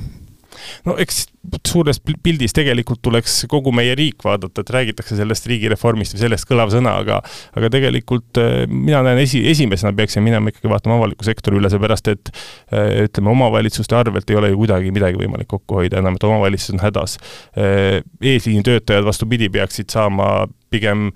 No 0.88 0.98
eks 1.02 1.26
suures 1.68 2.00
pildis 2.24 2.56
tegelikult 2.56 3.02
tuleks 3.06 3.40
kogu 3.52 3.72
meie 3.76 3.96
riik 3.98 4.24
vaadata, 4.26 4.64
et 4.64 4.74
räägitakse 4.74 5.18
sellest 5.20 5.48
riigireformist 5.50 6.16
või 6.16 6.24
sellest 6.26 6.48
kõlav 6.50 6.72
sõna, 6.74 6.98
aga 7.04 7.22
aga 7.58 7.72
tegelikult 7.74 8.42
äh, 8.42 8.66
mina 8.68 9.04
näen 9.06 9.22
esi, 9.24 9.44
esimesena 9.52 9.94
peaksime 9.98 10.28
minema 10.28 10.52
ikkagi 10.54 10.72
vaatama 10.72 11.00
avaliku 11.00 11.28
sektori 11.28 11.60
üle, 11.62 11.72
seepärast 11.74 12.12
et 12.14 12.32
äh, 12.34 13.06
ütleme, 13.08 13.34
omavalitsuste 13.34 13.98
arvelt 13.98 14.30
ei 14.30 14.40
ole 14.40 14.52
ju 14.54 14.62
kuidagi 14.64 14.94
midagi 14.96 15.20
võimalik 15.22 15.50
kokku 15.52 15.82
hoida 15.82 16.02
enam, 16.02 16.18
et 16.18 16.28
omavalitsused 16.28 16.78
on 16.78 16.86
hädas. 16.86 17.18
Äh, 17.58 18.02
eesliini 18.22 18.66
töötajad, 18.68 19.06
vastupidi, 19.08 19.50
peaksid 19.54 19.92
saama 19.94 20.48
pigem 20.74 21.12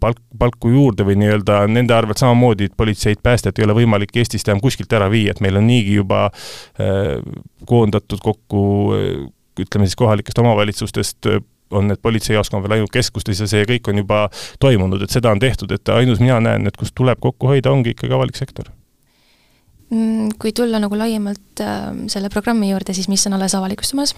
palk, 0.00 0.20
palku 0.38 0.70
juurde 0.74 1.06
või 1.06 1.16
nii-öelda 1.20 1.64
nende 1.70 1.94
arvelt 1.96 2.20
samamoodi, 2.22 2.70
et 2.70 2.76
politseid, 2.76 3.22
päästjat 3.22 3.58
ei 3.58 3.66
ole 3.66 3.78
võimalik 3.80 4.14
Eestist 4.16 4.48
enam 4.48 4.62
kuskilt 4.64 4.92
ära 4.92 5.08
viia, 5.12 5.34
et 5.34 5.42
meil 5.44 5.58
on 5.60 5.66
niigi 5.66 5.98
juba 5.98 6.26
äh, 6.28 7.16
koondatud 7.66 8.22
kokku 8.24 8.62
äh, 8.94 9.10
ütleme 9.60 9.88
siis 9.88 9.98
kohalikest 9.98 10.38
omavalitsustest 10.38 11.30
äh, 11.30 11.42
on 11.74 11.88
need 11.88 11.98
politseijaoskonnad 12.02 12.66
veel 12.66 12.78
ainult 12.78 12.92
keskustes 12.94 13.40
ja 13.40 13.48
see 13.50 13.64
kõik 13.68 13.88
on 13.90 13.98
juba 14.02 14.26
toimunud, 14.62 15.02
et 15.02 15.14
seda 15.14 15.32
on 15.34 15.42
tehtud, 15.42 15.72
et 15.74 15.92
ainus 15.94 16.22
mina 16.22 16.38
näen, 16.44 16.68
et 16.68 16.76
kust 16.78 16.94
tuleb 16.94 17.20
kokku 17.22 17.50
hoida, 17.50 17.72
ongi 17.72 17.94
ikkagi 17.94 18.14
avalik 18.14 18.38
sektor. 18.38 18.70
Mm, 19.90 20.36
kui 20.40 20.52
tulla 20.56 20.80
nagu 20.82 20.96
laiemalt 20.98 21.62
äh, 21.64 21.90
selle 22.12 22.30
programmi 22.32 22.70
juurde, 22.70 22.94
siis 22.96 23.08
mis 23.10 23.26
on 23.28 23.38
alles 23.38 23.56
avalikustamas, 23.58 24.14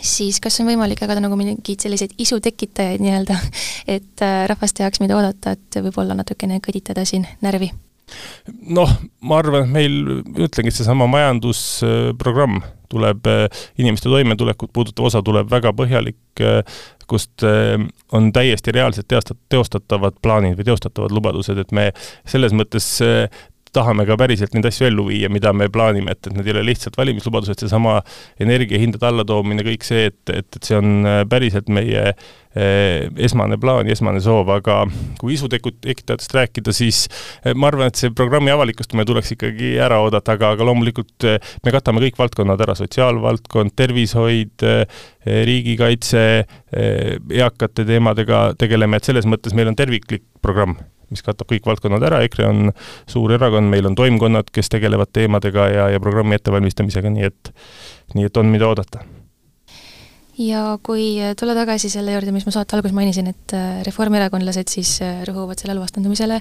siis 0.00 0.40
kas 0.42 0.60
on 0.62 0.68
võimalik 0.70 1.02
jagada 1.02 1.22
nagu 1.22 1.36
mingeid 1.38 1.84
selliseid 1.84 2.14
isu 2.22 2.40
tekitajaid 2.42 3.02
nii-öelda, 3.02 3.38
et 3.96 4.24
äh, 4.24 4.42
rahvas 4.50 4.76
teaks, 4.76 5.02
mida 5.02 5.18
oodata, 5.18 5.56
et 5.56 5.80
võib-olla 5.82 6.16
natukene 6.18 6.60
kõditada 6.64 7.06
siin 7.08 7.28
närvi? 7.44 7.72
noh, 8.68 8.90
ma 9.24 9.38
arvan, 9.40 9.62
et 9.64 9.72
meil, 9.72 9.94
ütlengi, 10.28 10.68
et 10.68 10.76
seesama 10.76 11.06
majandusprogramm 11.08 12.58
tuleb, 12.92 13.24
äh, 13.30 13.62
inimeste 13.80 14.10
toimetulekut 14.12 14.72
puudutav 14.74 15.08
osa 15.08 15.22
tuleb 15.24 15.48
väga 15.48 15.72
põhjalik, 15.76 16.18
äh, 16.44 16.60
kust 17.08 17.44
on 18.16 18.28
täiesti 18.32 18.72
reaalselt 18.72 19.04
teostat-, 19.10 19.40
teostatavad 19.52 20.14
plaanid 20.24 20.54
või 20.56 20.64
teostatavad 20.64 21.12
lubadused, 21.12 21.58
et 21.60 21.72
me 21.76 21.90
selles 22.28 22.54
mõttes 22.56 22.86
tahame 23.72 24.06
ka 24.08 24.18
päriselt 24.20 24.54
neid 24.56 24.68
asju 24.68 24.88
ellu 24.90 25.06
viia, 25.08 25.30
mida 25.32 25.52
me 25.56 25.68
plaanime, 25.72 26.14
et, 26.14 26.26
et 26.26 26.36
need 26.36 26.48
ei 26.48 26.56
ole 26.56 26.66
lihtsalt 26.68 26.98
valimislubadused, 27.00 27.64
seesama 27.64 27.98
energiahindade 28.42 29.08
allatoomine, 29.08 29.64
kõik 29.66 29.86
see, 29.86 30.06
et, 30.12 30.20
et, 30.32 30.48
et 30.58 30.70
see 30.70 30.78
on 30.78 31.08
äh, 31.08 31.22
päriselt 31.28 31.70
meie 31.72 32.04
eh, 32.54 33.08
esmane 33.24 33.56
plaan 33.60 33.88
ja 33.88 33.96
esmane 33.96 34.20
soov, 34.24 34.50
aga 34.52 34.82
kui 35.20 35.36
isu 35.36 35.48
tekitajatest 35.52 36.36
rääkida, 36.36 36.74
siis 36.76 37.04
eh, 37.44 37.54
ma 37.56 37.70
arvan, 37.70 37.88
et 37.88 38.00
see 38.00 38.12
programmi 38.16 38.52
avalikustamine 38.54 39.06
tuleks 39.08 39.34
ikkagi 39.36 39.74
ära 39.82 40.02
oodata, 40.04 40.36
aga, 40.36 40.52
aga 40.56 40.68
loomulikult 40.68 41.28
eh, 41.28 41.52
me 41.64 41.74
katame 41.74 42.04
kõik 42.04 42.20
valdkonnad 42.20 42.64
ära, 42.66 42.76
sotsiaalvaldkond, 42.78 43.76
tervishoid 43.78 44.66
eh,, 44.68 45.04
riigikaitse, 45.22 46.22
eakate 46.74 47.84
teemadega 47.86 48.40
tegeleme, 48.58 48.98
et 48.98 49.06
selles 49.06 49.28
mõttes 49.28 49.54
meil 49.54 49.70
on 49.70 49.76
terviklik 49.78 50.24
programm 50.42 50.74
mis 51.12 51.24
katab 51.24 51.50
kõik 51.52 51.66
valdkonnad 51.68 52.04
ära, 52.08 52.22
EKRE 52.26 52.48
on 52.48 52.74
suur 53.10 53.36
erakond, 53.38 53.70
meil 53.72 53.88
on 53.88 53.98
toimkonnad, 53.98 54.52
kes 54.52 54.72
tegelevad 54.72 55.12
teemadega 55.12 55.70
ja, 55.72 55.88
ja 55.94 56.02
programmi 56.02 56.38
ettevalmistamisega, 56.38 57.12
nii 57.12 57.28
et, 57.30 57.56
nii 58.16 58.30
et 58.30 58.40
on, 58.40 58.52
mida 58.52 58.70
oodata. 58.70 59.04
Ja 60.40 60.78
kui 60.80 61.18
tulla 61.36 61.52
tagasi 61.52 61.90
selle 61.92 62.14
juurde, 62.14 62.32
mis 62.32 62.46
ma 62.48 62.54
saate 62.54 62.72
alguses 62.78 62.94
mainisin, 62.96 63.26
et 63.28 63.52
äh, 63.52 63.82
reformierakondlased 63.84 64.70
siis 64.72 64.94
äh, 65.04 65.20
rõhuvad 65.28 65.60
sellele 65.60 65.82
vastandumisele 65.82 66.38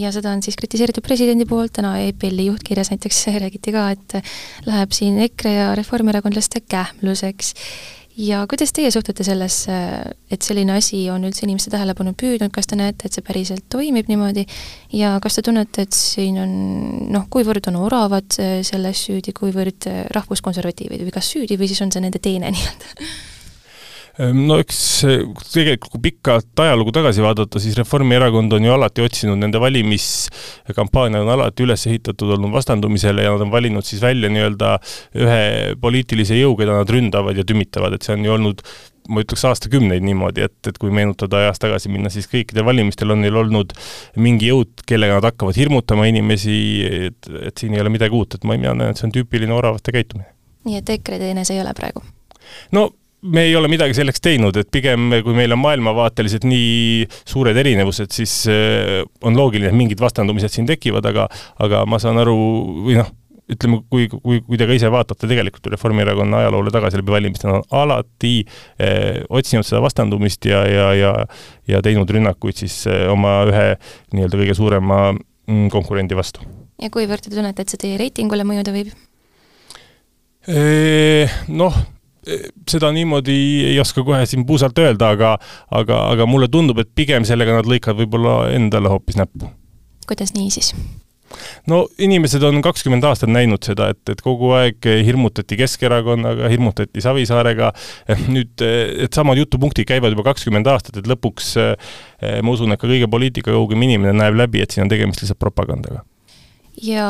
ja 0.00 0.12
seda 0.16 0.32
on 0.32 0.40
siis 0.44 0.56
kritiseeritud 0.56 1.04
presidendi 1.04 1.44
poolt, 1.48 1.74
täna 1.76 1.92
EPL-i 2.06 2.48
juhtkirjas 2.48 2.94
näiteks 2.94 3.20
räägiti 3.44 3.74
ka, 3.74 3.90
et 3.92 4.16
läheb 4.64 4.96
siin 4.96 5.20
EKRE 5.26 5.52
ja 5.58 5.68
reformierakondlaste 5.76 6.64
kähmluseks 6.64 7.52
ja 8.16 8.44
kuidas 8.50 8.72
teie 8.74 8.90
suhtute 8.94 9.24
sellesse, 9.26 9.74
et 10.30 10.46
selline 10.46 10.76
asi 10.76 11.04
on 11.10 11.26
üldse 11.26 11.44
inimeste 11.46 11.72
tähelepanu 11.74 12.14
püüdnud, 12.18 12.52
kas 12.54 12.70
te 12.70 12.78
näete, 12.78 13.08
et 13.08 13.16
see 13.16 13.26
päriselt 13.26 13.66
toimib 13.72 14.10
niimoodi 14.10 14.46
ja 14.94 15.16
kas 15.22 15.38
te 15.38 15.44
tunnete, 15.46 15.86
et 15.88 15.98
siin 15.98 16.38
on 16.42 16.56
noh, 17.14 17.28
kuivõrd 17.30 17.70
on 17.72 17.80
oravad 17.82 18.38
selles 18.38 19.04
süüdi, 19.08 19.34
kuivõrd 19.36 19.88
rahvuskonservatiivid 20.14 21.06
või 21.06 21.14
kas 21.14 21.30
süüdi 21.34 21.58
või 21.58 21.70
siis 21.70 21.82
on 21.84 21.94
see 21.94 22.04
nende 22.04 22.22
teene 22.22 22.50
nii-öelda? 22.54 23.06
Ehm, 24.22 24.44
no 24.46 24.60
eks 24.62 24.78
tegelikult, 25.50 25.90
kui 25.96 26.02
pikalt 26.04 26.62
ajalugu 26.62 26.92
tagasi 26.94 27.22
vaadata, 27.24 27.58
siis 27.62 27.74
Reformierakond 27.80 28.54
on 28.54 28.68
ju 28.68 28.74
alati 28.74 29.02
otsinud, 29.02 29.40
nende 29.40 29.58
valimiskampaania 29.62 31.24
on 31.24 31.32
alati 31.34 31.66
üles 31.66 31.86
ehitatud 31.90 32.36
olnud 32.36 32.54
vastandumisele 32.54 33.26
ja 33.26 33.34
nad 33.34 33.42
on 33.42 33.50
valinud 33.50 33.86
siis 33.86 34.02
välja 34.04 34.30
nii-öelda 34.30 34.76
ühe 35.18 35.44
poliitilise 35.82 36.38
jõu, 36.38 36.54
keda 36.60 36.78
nad 36.78 36.94
ründavad 36.94 37.40
ja 37.40 37.46
tümitavad, 37.48 37.96
et 37.96 38.06
see 38.06 38.14
on 38.14 38.28
ju 38.28 38.36
olnud 38.36 38.62
ma 39.10 39.20
ütleks 39.20 39.42
aastakümneid 39.50 40.04
niimoodi, 40.06 40.46
et, 40.46 40.56
et 40.70 40.78
kui 40.80 40.94
meenutada 40.94 41.42
ajas 41.42 41.60
tagasi 41.60 41.90
minna, 41.92 42.08
siis 42.12 42.30
kõikidel 42.30 42.64
valimistel 42.64 43.12
on 43.12 43.20
neil 43.20 43.36
olnud 43.36 43.74
mingi 44.16 44.48
jõud, 44.48 44.86
kellega 44.88 45.18
nad 45.18 45.26
hakkavad 45.28 45.58
hirmutama 45.58 46.06
inimesi, 46.08 46.56
et, 47.10 47.32
et 47.50 47.60
siin 47.60 47.74
ei 47.76 47.82
ole 47.82 47.92
midagi 47.92 48.16
uut, 48.16 48.38
et 48.38 48.46
ma, 48.46 48.56
mina 48.56 48.72
näen, 48.78 48.94
et 48.94 49.00
see 49.00 49.10
on 49.10 49.12
tüüpiline 49.18 49.52
oravate 49.52 49.92
käitumine. 49.92 50.30
nii 50.64 50.80
et 50.80 50.94
EKRE 50.96 51.20
teene 51.20 51.44
see 51.44 51.58
ei 51.58 51.66
ole 51.66 51.74
praegu? 51.76 52.00
no 52.72 52.88
me 53.24 53.46
ei 53.48 53.56
ole 53.56 53.68
midagi 53.72 53.96
selleks 53.96 54.20
teinud, 54.24 54.56
et 54.60 54.70
pigem 54.72 55.08
kui 55.24 55.36
meil 55.36 55.52
on 55.54 55.60
maailmavaateliselt 55.62 56.44
nii 56.48 57.06
suured 57.24 57.56
erinevused, 57.56 58.12
siis 58.12 58.42
äh, 58.52 59.02
on 59.24 59.36
loogiline, 59.38 59.70
et 59.72 59.78
mingid 59.78 60.00
vastandumised 60.02 60.52
siin 60.52 60.68
tekivad, 60.68 61.06
aga 61.08 61.28
aga 61.64 61.84
ma 61.88 62.00
saan 62.02 62.20
aru, 62.20 62.36
või 62.84 62.98
noh, 63.00 63.08
ütleme, 63.50 63.80
kui, 63.92 64.08
kui, 64.08 64.40
kui 64.44 64.60
te 64.60 64.68
ka 64.68 64.76
ise 64.76 64.88
vaatate 64.92 65.28
tegelikult 65.28 65.68
Reformierakonna 65.72 66.42
ajaloole 66.42 66.72
tagasi 66.72 67.00
läbi 67.00 67.12
valimiste, 67.12 67.48
nad 67.48 67.60
on 67.60 67.80
alati 67.82 68.34
eh, 68.80 69.22
otsinud 69.28 69.66
seda 69.68 69.82
vastandumist 69.84 70.48
ja, 70.48 70.62
ja, 70.68 70.90
ja 70.96 71.14
ja 71.68 71.80
teinud 71.84 72.10
rünnakuid 72.10 72.60
siis 72.60 72.82
eh, 72.88 73.06
oma 73.12 73.42
ühe 73.48 73.66
nii-öelda 74.16 74.40
kõige 74.40 74.56
suurema 74.56 75.00
mm, 75.12 75.68
konkurendi 75.72 76.16
vastu. 76.16 76.44
ja 76.80 76.92
kuivõrd 76.92 77.24
te 77.24 77.32
tunnete, 77.32 77.64
et 77.64 77.72
see 77.72 77.84
teie 77.84 78.00
reitingule 78.00 78.48
mõjuda 78.48 78.76
võib? 78.76 78.92
Noh, 81.48 81.76
seda 82.70 82.90
niimoodi 82.94 83.38
ei 83.70 83.78
oska 83.82 84.04
kohe 84.06 84.24
siin 84.28 84.46
puusalt 84.48 84.78
öelda, 84.82 85.12
aga 85.16 85.36
aga, 85.74 86.00
aga 86.14 86.26
mulle 86.30 86.48
tundub, 86.52 86.80
et 86.82 86.90
pigem 86.94 87.26
sellega 87.28 87.60
nad 87.60 87.70
lõikavad 87.70 88.04
võib-olla 88.04 88.36
endale 88.54 88.92
hoopis 88.92 89.18
näppu. 89.20 89.50
kuidas 90.08 90.34
nii 90.36 90.52
siis? 90.52 90.74
no 91.70 91.84
inimesed 91.98 92.42
on 92.46 92.62
kakskümmend 92.64 93.04
aastat 93.08 93.32
näinud 93.32 93.64
seda, 93.66 93.90
et, 93.94 94.02
et 94.12 94.22
kogu 94.24 94.52
aeg 94.56 94.86
hirmutati 95.06 95.58
Keskerakonnaga, 95.58 96.48
hirmutati 96.52 97.02
Savisaarega, 97.04 97.72
nüüd, 98.34 98.64
et 99.06 99.16
samad 99.16 99.40
jutupunktid 99.40 99.88
käivad 99.88 100.14
juba 100.14 100.28
kakskümmend 100.30 100.68
aastat, 100.70 101.00
et 101.00 101.10
lõpuks 101.10 101.54
ma 101.58 102.54
usun, 102.54 102.74
et 102.74 102.80
ka 102.80 102.90
kõige 102.90 103.10
poliitikaõugem 103.10 103.86
inimene 103.88 104.16
näeb 104.16 104.38
läbi, 104.44 104.62
et 104.62 104.74
siin 104.74 104.86
on 104.86 104.92
tegemist 104.92 105.24
lihtsalt 105.24 105.42
propagandaga 105.42 106.04
ja 106.84 107.06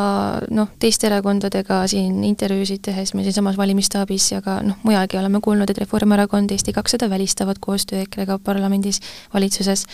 noh, 0.54 0.68
teiste 0.80 1.08
erakondadega 1.08 1.84
siin 1.90 2.22
intervjuusid 2.26 2.82
tehes 2.84 3.14
me 3.14 3.24
siinsamas 3.26 3.56
valimisstaabis 3.58 4.30
ja 4.32 4.42
ka 4.44 4.58
noh, 4.66 4.78
mujalgi 4.86 5.18
oleme 5.18 5.40
kuulnud, 5.44 5.70
et 5.70 5.80
Reformierakond, 5.82 6.52
Eesti 6.54 6.74
kakssada 6.76 7.08
välistavad 7.10 7.60
koostöö 7.60 8.02
EKRE-ga 8.04 8.38
parlamendis, 8.44 9.00
valitsuses, 9.34 9.86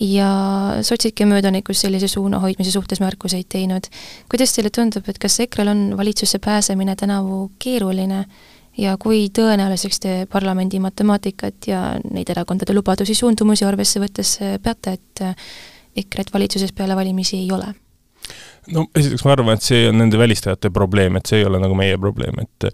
ja 0.00 0.28
sotsidki 0.82 1.24
on 1.24 1.32
möödanikus 1.34 1.80
sellise 1.80 2.08
suuna 2.08 2.38
hoidmise 2.38 2.70
suhtes 2.70 3.00
märkuseid 3.00 3.48
teinud. 3.48 3.88
kuidas 4.30 4.52
teile 4.52 4.70
tundub, 4.70 5.08
et 5.08 5.18
kas 5.18 5.40
EKRE-l 5.40 5.72
on 5.72 5.96
valitsusse 5.96 6.38
pääsemine 6.38 6.96
tänavu 6.96 7.50
keeruline 7.58 8.24
ja 8.78 8.96
kui 9.00 9.28
tõenäoliseks 9.38 10.00
te 10.00 10.26
parlamendi 10.32 10.78
matemaatikat 10.78 11.66
ja 11.66 11.80
neid 12.10 12.28
erakondade 12.28 12.74
lubadusi, 12.74 13.14
suundumusi 13.14 13.64
arvesse 13.64 14.00
võttes 14.00 14.36
peate, 14.62 14.92
et 14.92 15.24
EKRE-t 15.96 16.32
valitsuses 16.34 16.72
peale 16.72 16.96
valimisi 16.96 17.40
ei 17.40 17.52
ole? 17.52 17.85
No 18.74 18.86
esiteks 18.98 19.24
ma 19.26 19.34
arvan, 19.34 19.56
et 19.56 19.66
see 19.66 19.86
on 19.90 19.98
nende 20.00 20.18
välistajate 20.20 20.70
probleem, 20.74 21.18
et 21.18 21.30
see 21.30 21.40
ei 21.42 21.48
ole 21.48 21.60
nagu 21.62 21.76
meie 21.78 21.98
probleem, 22.00 22.40
et 22.42 22.68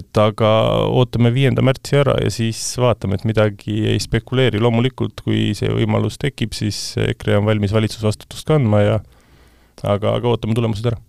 et 0.00 0.20
aga 0.20 0.50
ootame 0.88 1.32
viienda 1.34 1.64
märtsi 1.64 1.98
ära 2.00 2.16
ja 2.22 2.30
siis 2.32 2.60
vaatame, 2.80 3.18
et 3.18 3.26
midagi 3.28 3.80
ei 3.92 4.00
spekuleeri, 4.02 4.62
loomulikult 4.62 5.24
kui 5.26 5.50
see 5.58 5.72
võimalus 5.72 6.18
tekib, 6.22 6.56
siis 6.56 6.94
EKRE 7.10 7.38
on 7.40 7.48
valmis 7.50 7.74
valitsusvastutust 7.76 8.48
kandma 8.48 8.84
ja 8.84 8.96
aga, 9.82 10.16
aga 10.16 10.32
ootame 10.32 10.56
tulemused 10.56 10.86
ära. 10.90 11.00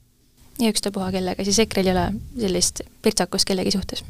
ja 0.59 0.71
ükstapuha 0.73 1.11
kellega, 1.15 1.47
siis 1.47 1.61
EKRE-l 1.65 1.91
ei 1.91 1.95
ole 1.95 2.05
sellist 2.47 2.85
pirtsakust 3.05 3.47
kellegi 3.47 3.75
suhtes? 3.75 4.03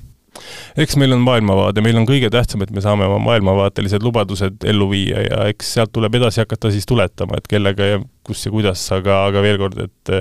Eks 0.78 0.98
meil 1.00 1.16
on 1.16 1.24
maailmavaade, 1.26 1.84
meil 1.86 1.98
on 2.00 2.08
kõige 2.10 2.30
tähtsam, 2.34 2.64
et 2.66 2.74
me 2.76 2.84
saame 2.84 3.08
oma 3.08 3.20
maailmavaatelised 3.30 4.04
lubadused 4.04 4.68
ellu 4.68 4.90
viia 4.92 5.24
ja 5.26 5.48
eks 5.52 5.74
sealt 5.78 5.94
tuleb 5.96 6.20
edasi 6.20 6.44
hakata 6.44 6.72
siis 6.74 6.86
tuletama, 6.90 7.40
et 7.40 7.48
kellega 7.52 7.90
ja 7.94 8.04
kus 8.26 8.46
ja 8.46 8.52
kuidas, 8.54 8.84
aga, 8.96 9.24
aga 9.30 9.46
veel 9.46 9.62
kord, 9.62 9.82
et 9.88 10.16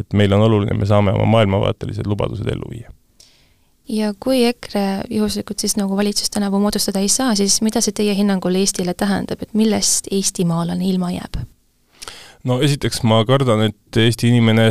et 0.00 0.14
meil 0.16 0.32
on 0.32 0.40
oluline, 0.46 0.72
me 0.78 0.88
saame 0.88 1.12
oma 1.12 1.28
maailmavaatelised 1.36 2.06
lubadused 2.08 2.48
ellu 2.48 2.70
viia 2.72 2.92
ja 3.88 4.14
kui 4.20 4.44
EKRE 4.46 5.02
juhuslikult 5.10 5.58
siis 5.58 5.76
nagu 5.76 5.96
valitsust 5.96 6.32
tänavu 6.32 6.60
moodustada 6.62 7.02
ei 7.02 7.08
saa, 7.08 7.34
siis 7.34 7.60
mida 7.62 7.82
see 7.84 7.92
teie 7.96 8.14
hinnangul 8.16 8.54
Eestile 8.60 8.94
tähendab, 8.94 9.42
et 9.42 9.54
millest 9.58 10.08
eestimaalane 10.10 10.86
ilma 10.88 11.10
jääb? 11.12 11.42
No 12.48 12.58
esiteks 12.64 13.02
ma 13.08 13.22
kardan, 13.28 13.66
et 13.70 14.00
Eesti 14.02 14.32
inimene, 14.32 14.68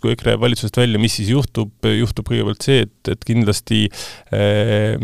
kui 0.00 0.14
EKRE 0.14 0.36
jääb 0.36 0.44
valitsusest 0.46 0.80
välja, 0.80 1.00
mis 1.02 1.18
siis 1.18 1.32
juhtub, 1.32 1.72
juhtub 1.84 2.30
kõigepealt 2.30 2.66
see, 2.66 2.86
et, 2.86 3.12
et 3.14 3.26
kindlasti 3.28 3.86
äh, 4.36 4.96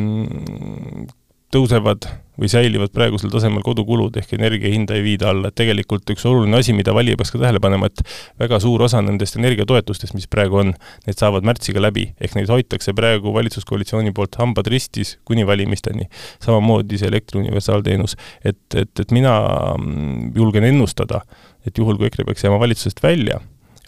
tõusevad 1.54 2.08
või 2.36 2.50
säilivad 2.52 2.92
praegusel 2.92 3.30
tasemel 3.32 3.62
kodukulud 3.64 4.16
ehk 4.20 4.34
energia 4.36 4.68
hinda 4.72 4.96
ei 4.96 5.04
viida 5.04 5.30
alla, 5.30 5.48
et 5.48 5.56
tegelikult 5.56 6.08
üks 6.12 6.26
oluline 6.28 6.58
asi, 6.58 6.74
mida 6.76 6.92
valija 6.96 7.16
peaks 7.16 7.32
ka 7.32 7.40
tähele 7.40 7.62
panema, 7.64 7.88
et 7.88 8.02
väga 8.40 8.58
suur 8.60 8.84
osa 8.84 9.00
nendest 9.04 9.38
energiatoetustest, 9.40 10.14
mis 10.16 10.28
praegu 10.30 10.60
on, 10.60 10.74
need 11.08 11.20
saavad 11.20 11.46
märtsiga 11.48 11.80
läbi, 11.80 12.10
ehk 12.20 12.36
neid 12.36 12.52
hoitakse 12.52 12.92
praegu 12.96 13.32
valitsuskoalitsiooni 13.36 14.12
poolt 14.16 14.36
hambad 14.42 14.68
ristis 14.72 15.16
kuni 15.24 15.46
valimisteni. 15.48 16.10
samamoodi 16.44 17.00
see 17.00 17.08
elektri 17.08 17.40
universaalteenus, 17.40 18.18
et, 18.44 18.60
et, 18.74 18.92
et 19.00 19.16
mina 19.16 19.36
mm, 19.78 20.32
julgen 20.36 20.66
ennustada, 20.68 21.22
et 21.66 21.78
juhul, 21.78 21.98
kui 21.98 22.08
EKRE 22.10 22.26
peaks 22.28 22.46
jääma 22.46 22.60
valitsusest 22.62 23.02
välja 23.02 23.40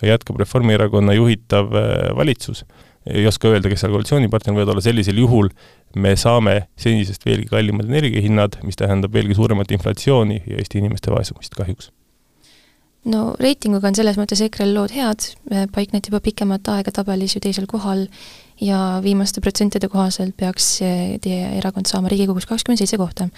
ja 0.02 0.12
jätkab 0.14 0.38
Reformierakonna 0.40 1.12
juhitav 1.16 1.75
äh, 1.75 2.16
valitsus, 2.16 2.64
ei 3.08 3.26
oska 3.26 3.49
öelda, 3.49 3.70
kes 3.73 3.82
seal 3.82 3.92
koalitsioonipartner 3.94 4.56
võivad 4.56 4.75
olla, 4.75 4.82
sellisel 4.85 5.18
juhul 5.18 5.49
me 5.97 6.12
saame 6.18 6.58
senisest 6.78 7.25
veelgi 7.26 7.49
kallimad 7.50 7.88
energiahinnad, 7.88 8.58
mis 8.68 8.76
tähendab 8.76 9.14
veelgi 9.14 9.38
suuremat 9.38 9.70
inflatsiooni 9.73 10.42
ja 10.44 10.58
Eesti 10.61 10.82
inimeste 10.82 11.14
vaesumist 11.14 11.56
kahjuks. 11.56 11.90
no 13.08 13.32
reitinguga 13.40 13.88
on 13.88 13.97
selles 13.97 14.18
mõttes 14.20 14.42
EKRE-l 14.44 14.75
lood 14.76 14.92
head, 14.92 15.30
paikneti 15.73 16.12
juba 16.12 16.20
pikemat 16.20 16.68
aega 16.75 16.92
tabelis 16.92 17.37
ju 17.37 17.40
teisel 17.40 17.66
kohal 17.70 18.04
ja 18.61 19.00
viimaste 19.02 19.40
protsentide 19.40 19.88
kohaselt 19.88 20.37
peaks 20.37 20.76
teie 21.25 21.49
erakond 21.62 21.88
saama 21.88 22.11
Riigikogus 22.12 22.47
kakskümmend 22.50 22.82
seitse 22.82 22.99
kohta. 23.00 23.30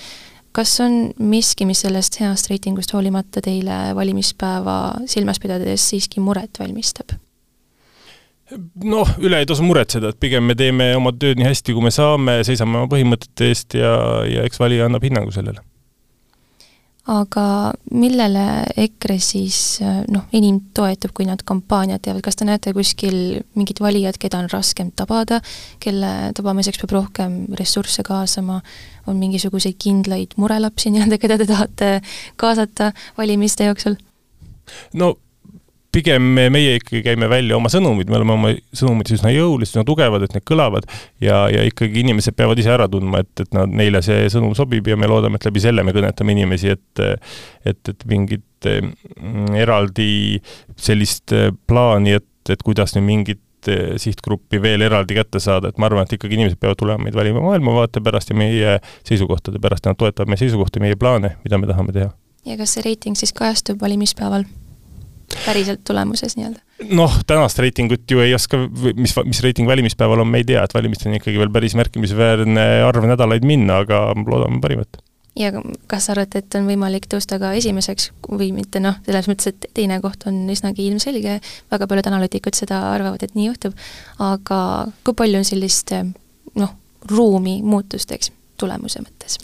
Kas 0.56 0.76
on 0.84 1.00
miski, 1.18 1.66
mis 1.68 1.82
sellest 1.84 2.20
heast 2.20 2.50
reitingust 2.50 2.94
hoolimata 2.94 3.42
teile 3.44 3.94
valimispäeva 3.96 4.76
silmas 5.10 5.40
pidades 5.42 5.88
siiski 5.92 6.22
muret 6.24 6.60
valmistab? 6.60 7.16
noh, 8.82 9.10
üle 9.22 9.38
ei 9.38 9.46
tasu 9.46 9.62
muretseda, 9.62 10.10
et 10.10 10.18
pigem 10.18 10.48
me 10.50 10.56
teeme 10.58 10.90
oma 10.98 11.12
tööd 11.14 11.38
nii 11.38 11.46
hästi, 11.46 11.74
kui 11.76 11.84
me 11.86 11.92
saame, 11.94 12.40
seisame 12.46 12.80
oma 12.80 12.90
põhimõtete 12.90 13.46
eest 13.46 13.76
ja, 13.78 13.92
ja 14.26 14.46
eks 14.48 14.58
valija 14.58 14.88
annab 14.88 15.06
hinnangu 15.06 15.30
sellele. 15.34 15.62
Aga 17.08 17.44
millele 17.96 18.44
EKRE 18.84 19.16
siis 19.22 19.80
noh, 20.12 20.26
enim 20.36 20.60
toetub, 20.76 21.14
kui 21.16 21.26
nad 21.28 21.42
kampaaniat 21.46 22.02
teevad, 22.04 22.22
kas 22.24 22.36
te 22.36 22.48
näete 22.48 22.74
kuskil 22.76 23.40
mingit 23.58 23.80
valijat, 23.80 24.18
keda 24.20 24.42
on 24.42 24.50
raskem 24.52 24.92
tabada, 24.96 25.40
kelle 25.80 26.32
tabamiseks 26.36 26.82
peab 26.82 26.94
rohkem 26.98 27.40
ressursse 27.58 28.04
kaasama, 28.06 28.60
on 29.08 29.18
mingisuguseid 29.22 29.78
kindlaid 29.80 30.36
murelapsi 30.40 30.92
nii-öelda, 30.92 31.18
keda 31.22 31.40
te 31.40 31.48
tahate 31.48 31.90
kaasata 32.40 32.92
valimiste 33.18 33.68
jooksul? 33.70 33.96
no 34.94 35.14
pigem 35.94 36.22
me, 36.36 36.46
meie 36.52 36.76
ikkagi 36.78 37.02
käime 37.04 37.28
välja 37.30 37.56
oma 37.58 37.70
sõnumid, 37.72 38.10
me 38.10 38.18
oleme 38.20 38.34
oma 38.36 38.52
sõnumid 38.76 39.10
üsna 39.16 39.32
jõulised, 39.34 39.74
üsna 39.74 39.84
tugevad, 39.88 40.24
et 40.26 40.36
need 40.36 40.46
kõlavad 40.48 40.86
ja, 41.22 41.42
ja 41.50 41.64
ikkagi 41.66 42.04
inimesed 42.04 42.36
peavad 42.38 42.60
ise 42.62 42.72
ära 42.74 42.86
tundma, 42.90 43.24
et, 43.24 43.32
et 43.42 43.52
nad, 43.56 43.70
neile 43.80 44.02
see 44.06 44.28
sõnum 44.32 44.54
sobib 44.58 44.86
ja 44.90 44.98
me 45.00 45.10
loodame, 45.10 45.40
et 45.40 45.48
läbi 45.48 45.62
selle 45.62 45.84
me 45.86 45.94
kõnetame 45.96 46.36
inimesi, 46.36 46.74
et 46.76 47.04
et, 47.66 47.92
et 47.92 48.06
mingit 48.08 48.66
mm, 48.70 49.54
eraldi 49.58 50.40
sellist 50.80 51.34
plaani, 51.68 52.18
et, 52.20 52.52
et 52.52 52.62
kuidas 52.66 52.94
nüüd 52.96 53.06
mingit 53.06 53.42
sihtgruppi 54.00 54.60
veel 54.62 54.86
eraldi 54.86 55.18
kätte 55.18 55.40
saada, 55.42 55.68
et 55.68 55.80
ma 55.80 55.90
arvan, 55.90 56.06
et 56.06 56.14
ikkagi 56.16 56.38
inimesed 56.38 56.60
peavad 56.60 56.78
tulema 56.80 57.04
meid 57.04 57.18
valima 57.18 57.42
maailmavaate 57.44 58.00
pärast 58.04 58.32
ja 58.32 58.38
meie 58.38 58.78
seisukohtade 59.08 59.60
pärast 59.60 59.88
nad 59.88 59.98
toetavad 60.00 60.32
meie 60.32 60.40
seisukohti, 60.40 60.80
meie 60.80 60.96
plaane, 60.96 61.34
mida 61.44 61.60
me 61.60 61.68
tahame 61.68 61.92
teha. 61.96 62.10
ja 62.48 62.56
kas 62.56 62.76
see 62.76 62.86
reiting 62.86 63.18
siis 63.20 63.34
kajastub 63.36 63.82
valimispäeval? 63.84 64.48
Päriselt 65.44 65.84
tulemuses 65.86 66.36
nii-öelda? 66.38 66.60
noh, 66.96 67.18
tänast 67.26 67.58
reitingut 67.60 68.10
ju 68.10 68.22
ei 68.24 68.34
oska, 68.34 68.58
mis, 68.96 69.14
mis 69.24 69.42
reiting 69.44 69.68
valimispäeval 69.68 70.24
on, 70.24 70.30
me 70.30 70.40
ei 70.40 70.48
tea, 70.48 70.62
et 70.64 70.74
valimisteni 70.74 71.20
ikkagi 71.20 71.38
veel 71.40 71.52
päris 71.52 71.76
märkimisväärne 71.78 72.66
arv 72.86 73.06
nädalaid 73.10 73.46
minna, 73.46 73.82
aga 73.84 74.02
loodame 74.16 74.60
parimat. 74.64 75.00
ja 75.38 75.52
kas 75.90 76.08
sa 76.08 76.14
arvad, 76.14 76.34
et 76.40 76.58
on 76.58 76.66
võimalik 76.68 77.06
tõusta 77.12 77.40
ka 77.42 77.52
esimeseks 77.58 78.10
või 78.28 78.50
mitte, 78.56 78.82
noh, 78.82 78.98
selles 79.06 79.30
mõttes, 79.30 79.52
et 79.52 79.70
teine 79.76 80.00
koht 80.04 80.26
on 80.30 80.42
üsnagi 80.52 80.88
ilmselge, 80.88 81.38
väga 81.72 81.90
paljud 81.90 82.10
analüütikud 82.10 82.56
seda 82.58 82.82
arvavad, 82.94 83.22
et 83.24 83.36
nii 83.38 83.50
juhtub, 83.50 83.76
aga 84.24 84.60
kui 85.04 85.16
palju 85.22 85.42
on 85.42 85.48
sellist 85.48 85.94
noh, 86.56 86.76
ruumi 87.12 87.60
muutusteks 87.64 88.32
tulemuse 88.60 89.04
mõttes? 89.04 89.38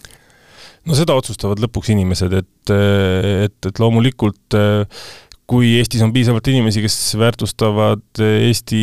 no 0.86 0.94
seda 0.94 1.16
otsustavad 1.18 1.60
lõpuks 1.62 1.90
inimesed, 1.94 2.34
et, 2.40 2.72
et, 2.72 3.70
et 3.70 3.80
loomulikult 3.82 4.56
äh, 4.56 5.06
kui 5.50 5.76
Eestis 5.78 6.02
on 6.02 6.12
piisavalt 6.14 6.48
inimesi, 6.50 6.82
kes 6.82 6.96
väärtustavad 7.18 8.22
eesti 8.22 8.80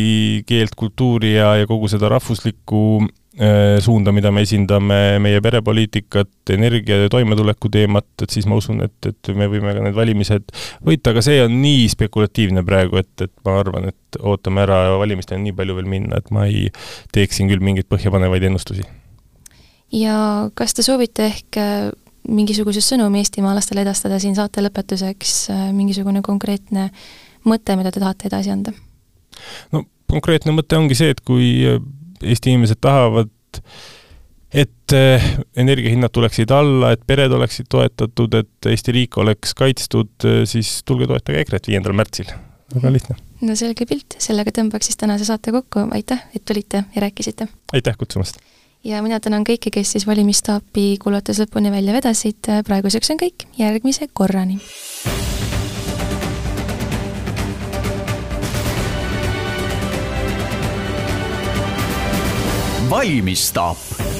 keelt, 0.48 0.72
kultuuri 0.76 1.34
ja, 1.36 1.54
ja 1.60 1.68
kogu 1.68 1.90
seda 1.92 2.08
rahvuslikku 2.12 2.80
äh, 3.04 3.76
suunda, 3.84 4.12
mida 4.16 4.32
me 4.32 4.44
esindame, 4.46 5.00
meie 5.22 5.42
perepoliitikat, 5.44 6.32
energia 6.56 7.02
ja 7.02 7.10
toimetuleku 7.12 7.68
teemat, 7.72 8.08
et 8.24 8.32
siis 8.32 8.48
ma 8.48 8.56
usun, 8.60 8.80
et, 8.86 8.96
et 9.10 9.32
me 9.36 9.48
võime 9.52 9.74
ka 9.76 9.84
need 9.84 9.96
valimised 9.98 10.54
võita, 10.84 11.12
aga 11.12 11.24
see 11.26 11.42
on 11.44 11.58
nii 11.60 11.84
spekulatiivne 11.92 12.64
praegu, 12.66 13.00
et, 13.02 13.12
et 13.26 13.34
ma 13.44 13.58
arvan, 13.60 13.90
et 13.92 14.20
ootame 14.22 14.64
ära, 14.64 14.80
valimisteni 15.02 15.42
on 15.42 15.48
nii 15.50 15.58
palju 15.58 15.76
veel 15.80 15.90
minna, 15.96 16.22
et 16.22 16.32
ma 16.32 16.46
ei 16.48 16.70
teeks 17.12 17.40
siin 17.40 17.52
küll 17.52 17.64
mingeid 17.64 17.90
põhjapanevaid 17.92 18.48
ennustusi. 18.48 18.88
ja 19.92 20.48
kas 20.56 20.72
te 20.72 20.86
soovite 20.86 21.28
ehk 21.28 21.60
mingisuguse 22.28 22.82
sõnumi 22.84 23.20
eestimaalastele 23.22 23.84
edastada 23.84 24.18
siin 24.22 24.36
saate 24.36 24.62
lõpetuseks, 24.64 25.34
äh, 25.52 25.64
mingisugune 25.76 26.22
konkreetne 26.24 26.88
mõte, 27.48 27.76
mida 27.78 27.92
te 27.92 28.02
tahate 28.02 28.30
edasi 28.30 28.54
anda? 28.54 28.74
no 29.74 29.84
konkreetne 30.10 30.54
mõte 30.54 30.78
ongi 30.78 30.96
see, 30.98 31.12
et 31.14 31.20
kui 31.26 31.50
äh, 31.68 31.82
Eesti 32.24 32.54
inimesed 32.54 32.78
tahavad, 32.80 33.28
et 34.54 34.94
äh, 34.96 35.26
energiahinnad 35.60 36.14
tuleksid 36.14 36.54
alla, 36.54 36.94
et 36.94 37.02
pered 37.06 37.32
oleksid 37.34 37.68
toetatud, 37.72 38.38
et 38.40 38.70
Eesti 38.70 38.94
riik 38.96 39.18
oleks 39.20 39.52
kaitstud, 39.58 40.14
siis 40.48 40.78
tulge 40.88 41.10
toetage 41.10 41.42
EKRE-t 41.42 41.68
viiendal 41.72 41.96
märtsil. 41.98 42.32
väga 42.74 42.94
lihtne. 42.94 43.18
no 43.44 43.58
selge 43.58 43.84
pilt, 43.90 44.16
sellega 44.22 44.54
tõmbaks 44.54 44.88
siis 44.88 45.00
tänase 45.00 45.28
saate 45.28 45.52
kokku, 45.52 45.84
aitäh, 45.92 46.24
et 46.34 46.44
tulite 46.48 46.86
ja 46.94 47.06
rääkisite! 47.08 47.50
aitäh 47.74 48.00
kutsumast! 48.00 48.40
Ja 48.84 49.02
mina 49.02 49.20
tänan 49.20 49.44
kõiki, 49.48 49.72
kes 49.72 49.94
siis 49.96 50.06
valimistaapi 50.06 50.98
kuulates 51.02 51.40
lõpuni 51.42 51.72
välja 51.72 51.96
vedasid, 51.96 52.52
praeguseks 52.66 53.14
on 53.14 53.22
kõik, 53.24 53.48
järgmise 53.58 54.08
korrani! 54.12 54.60
valmistaap 62.94 64.13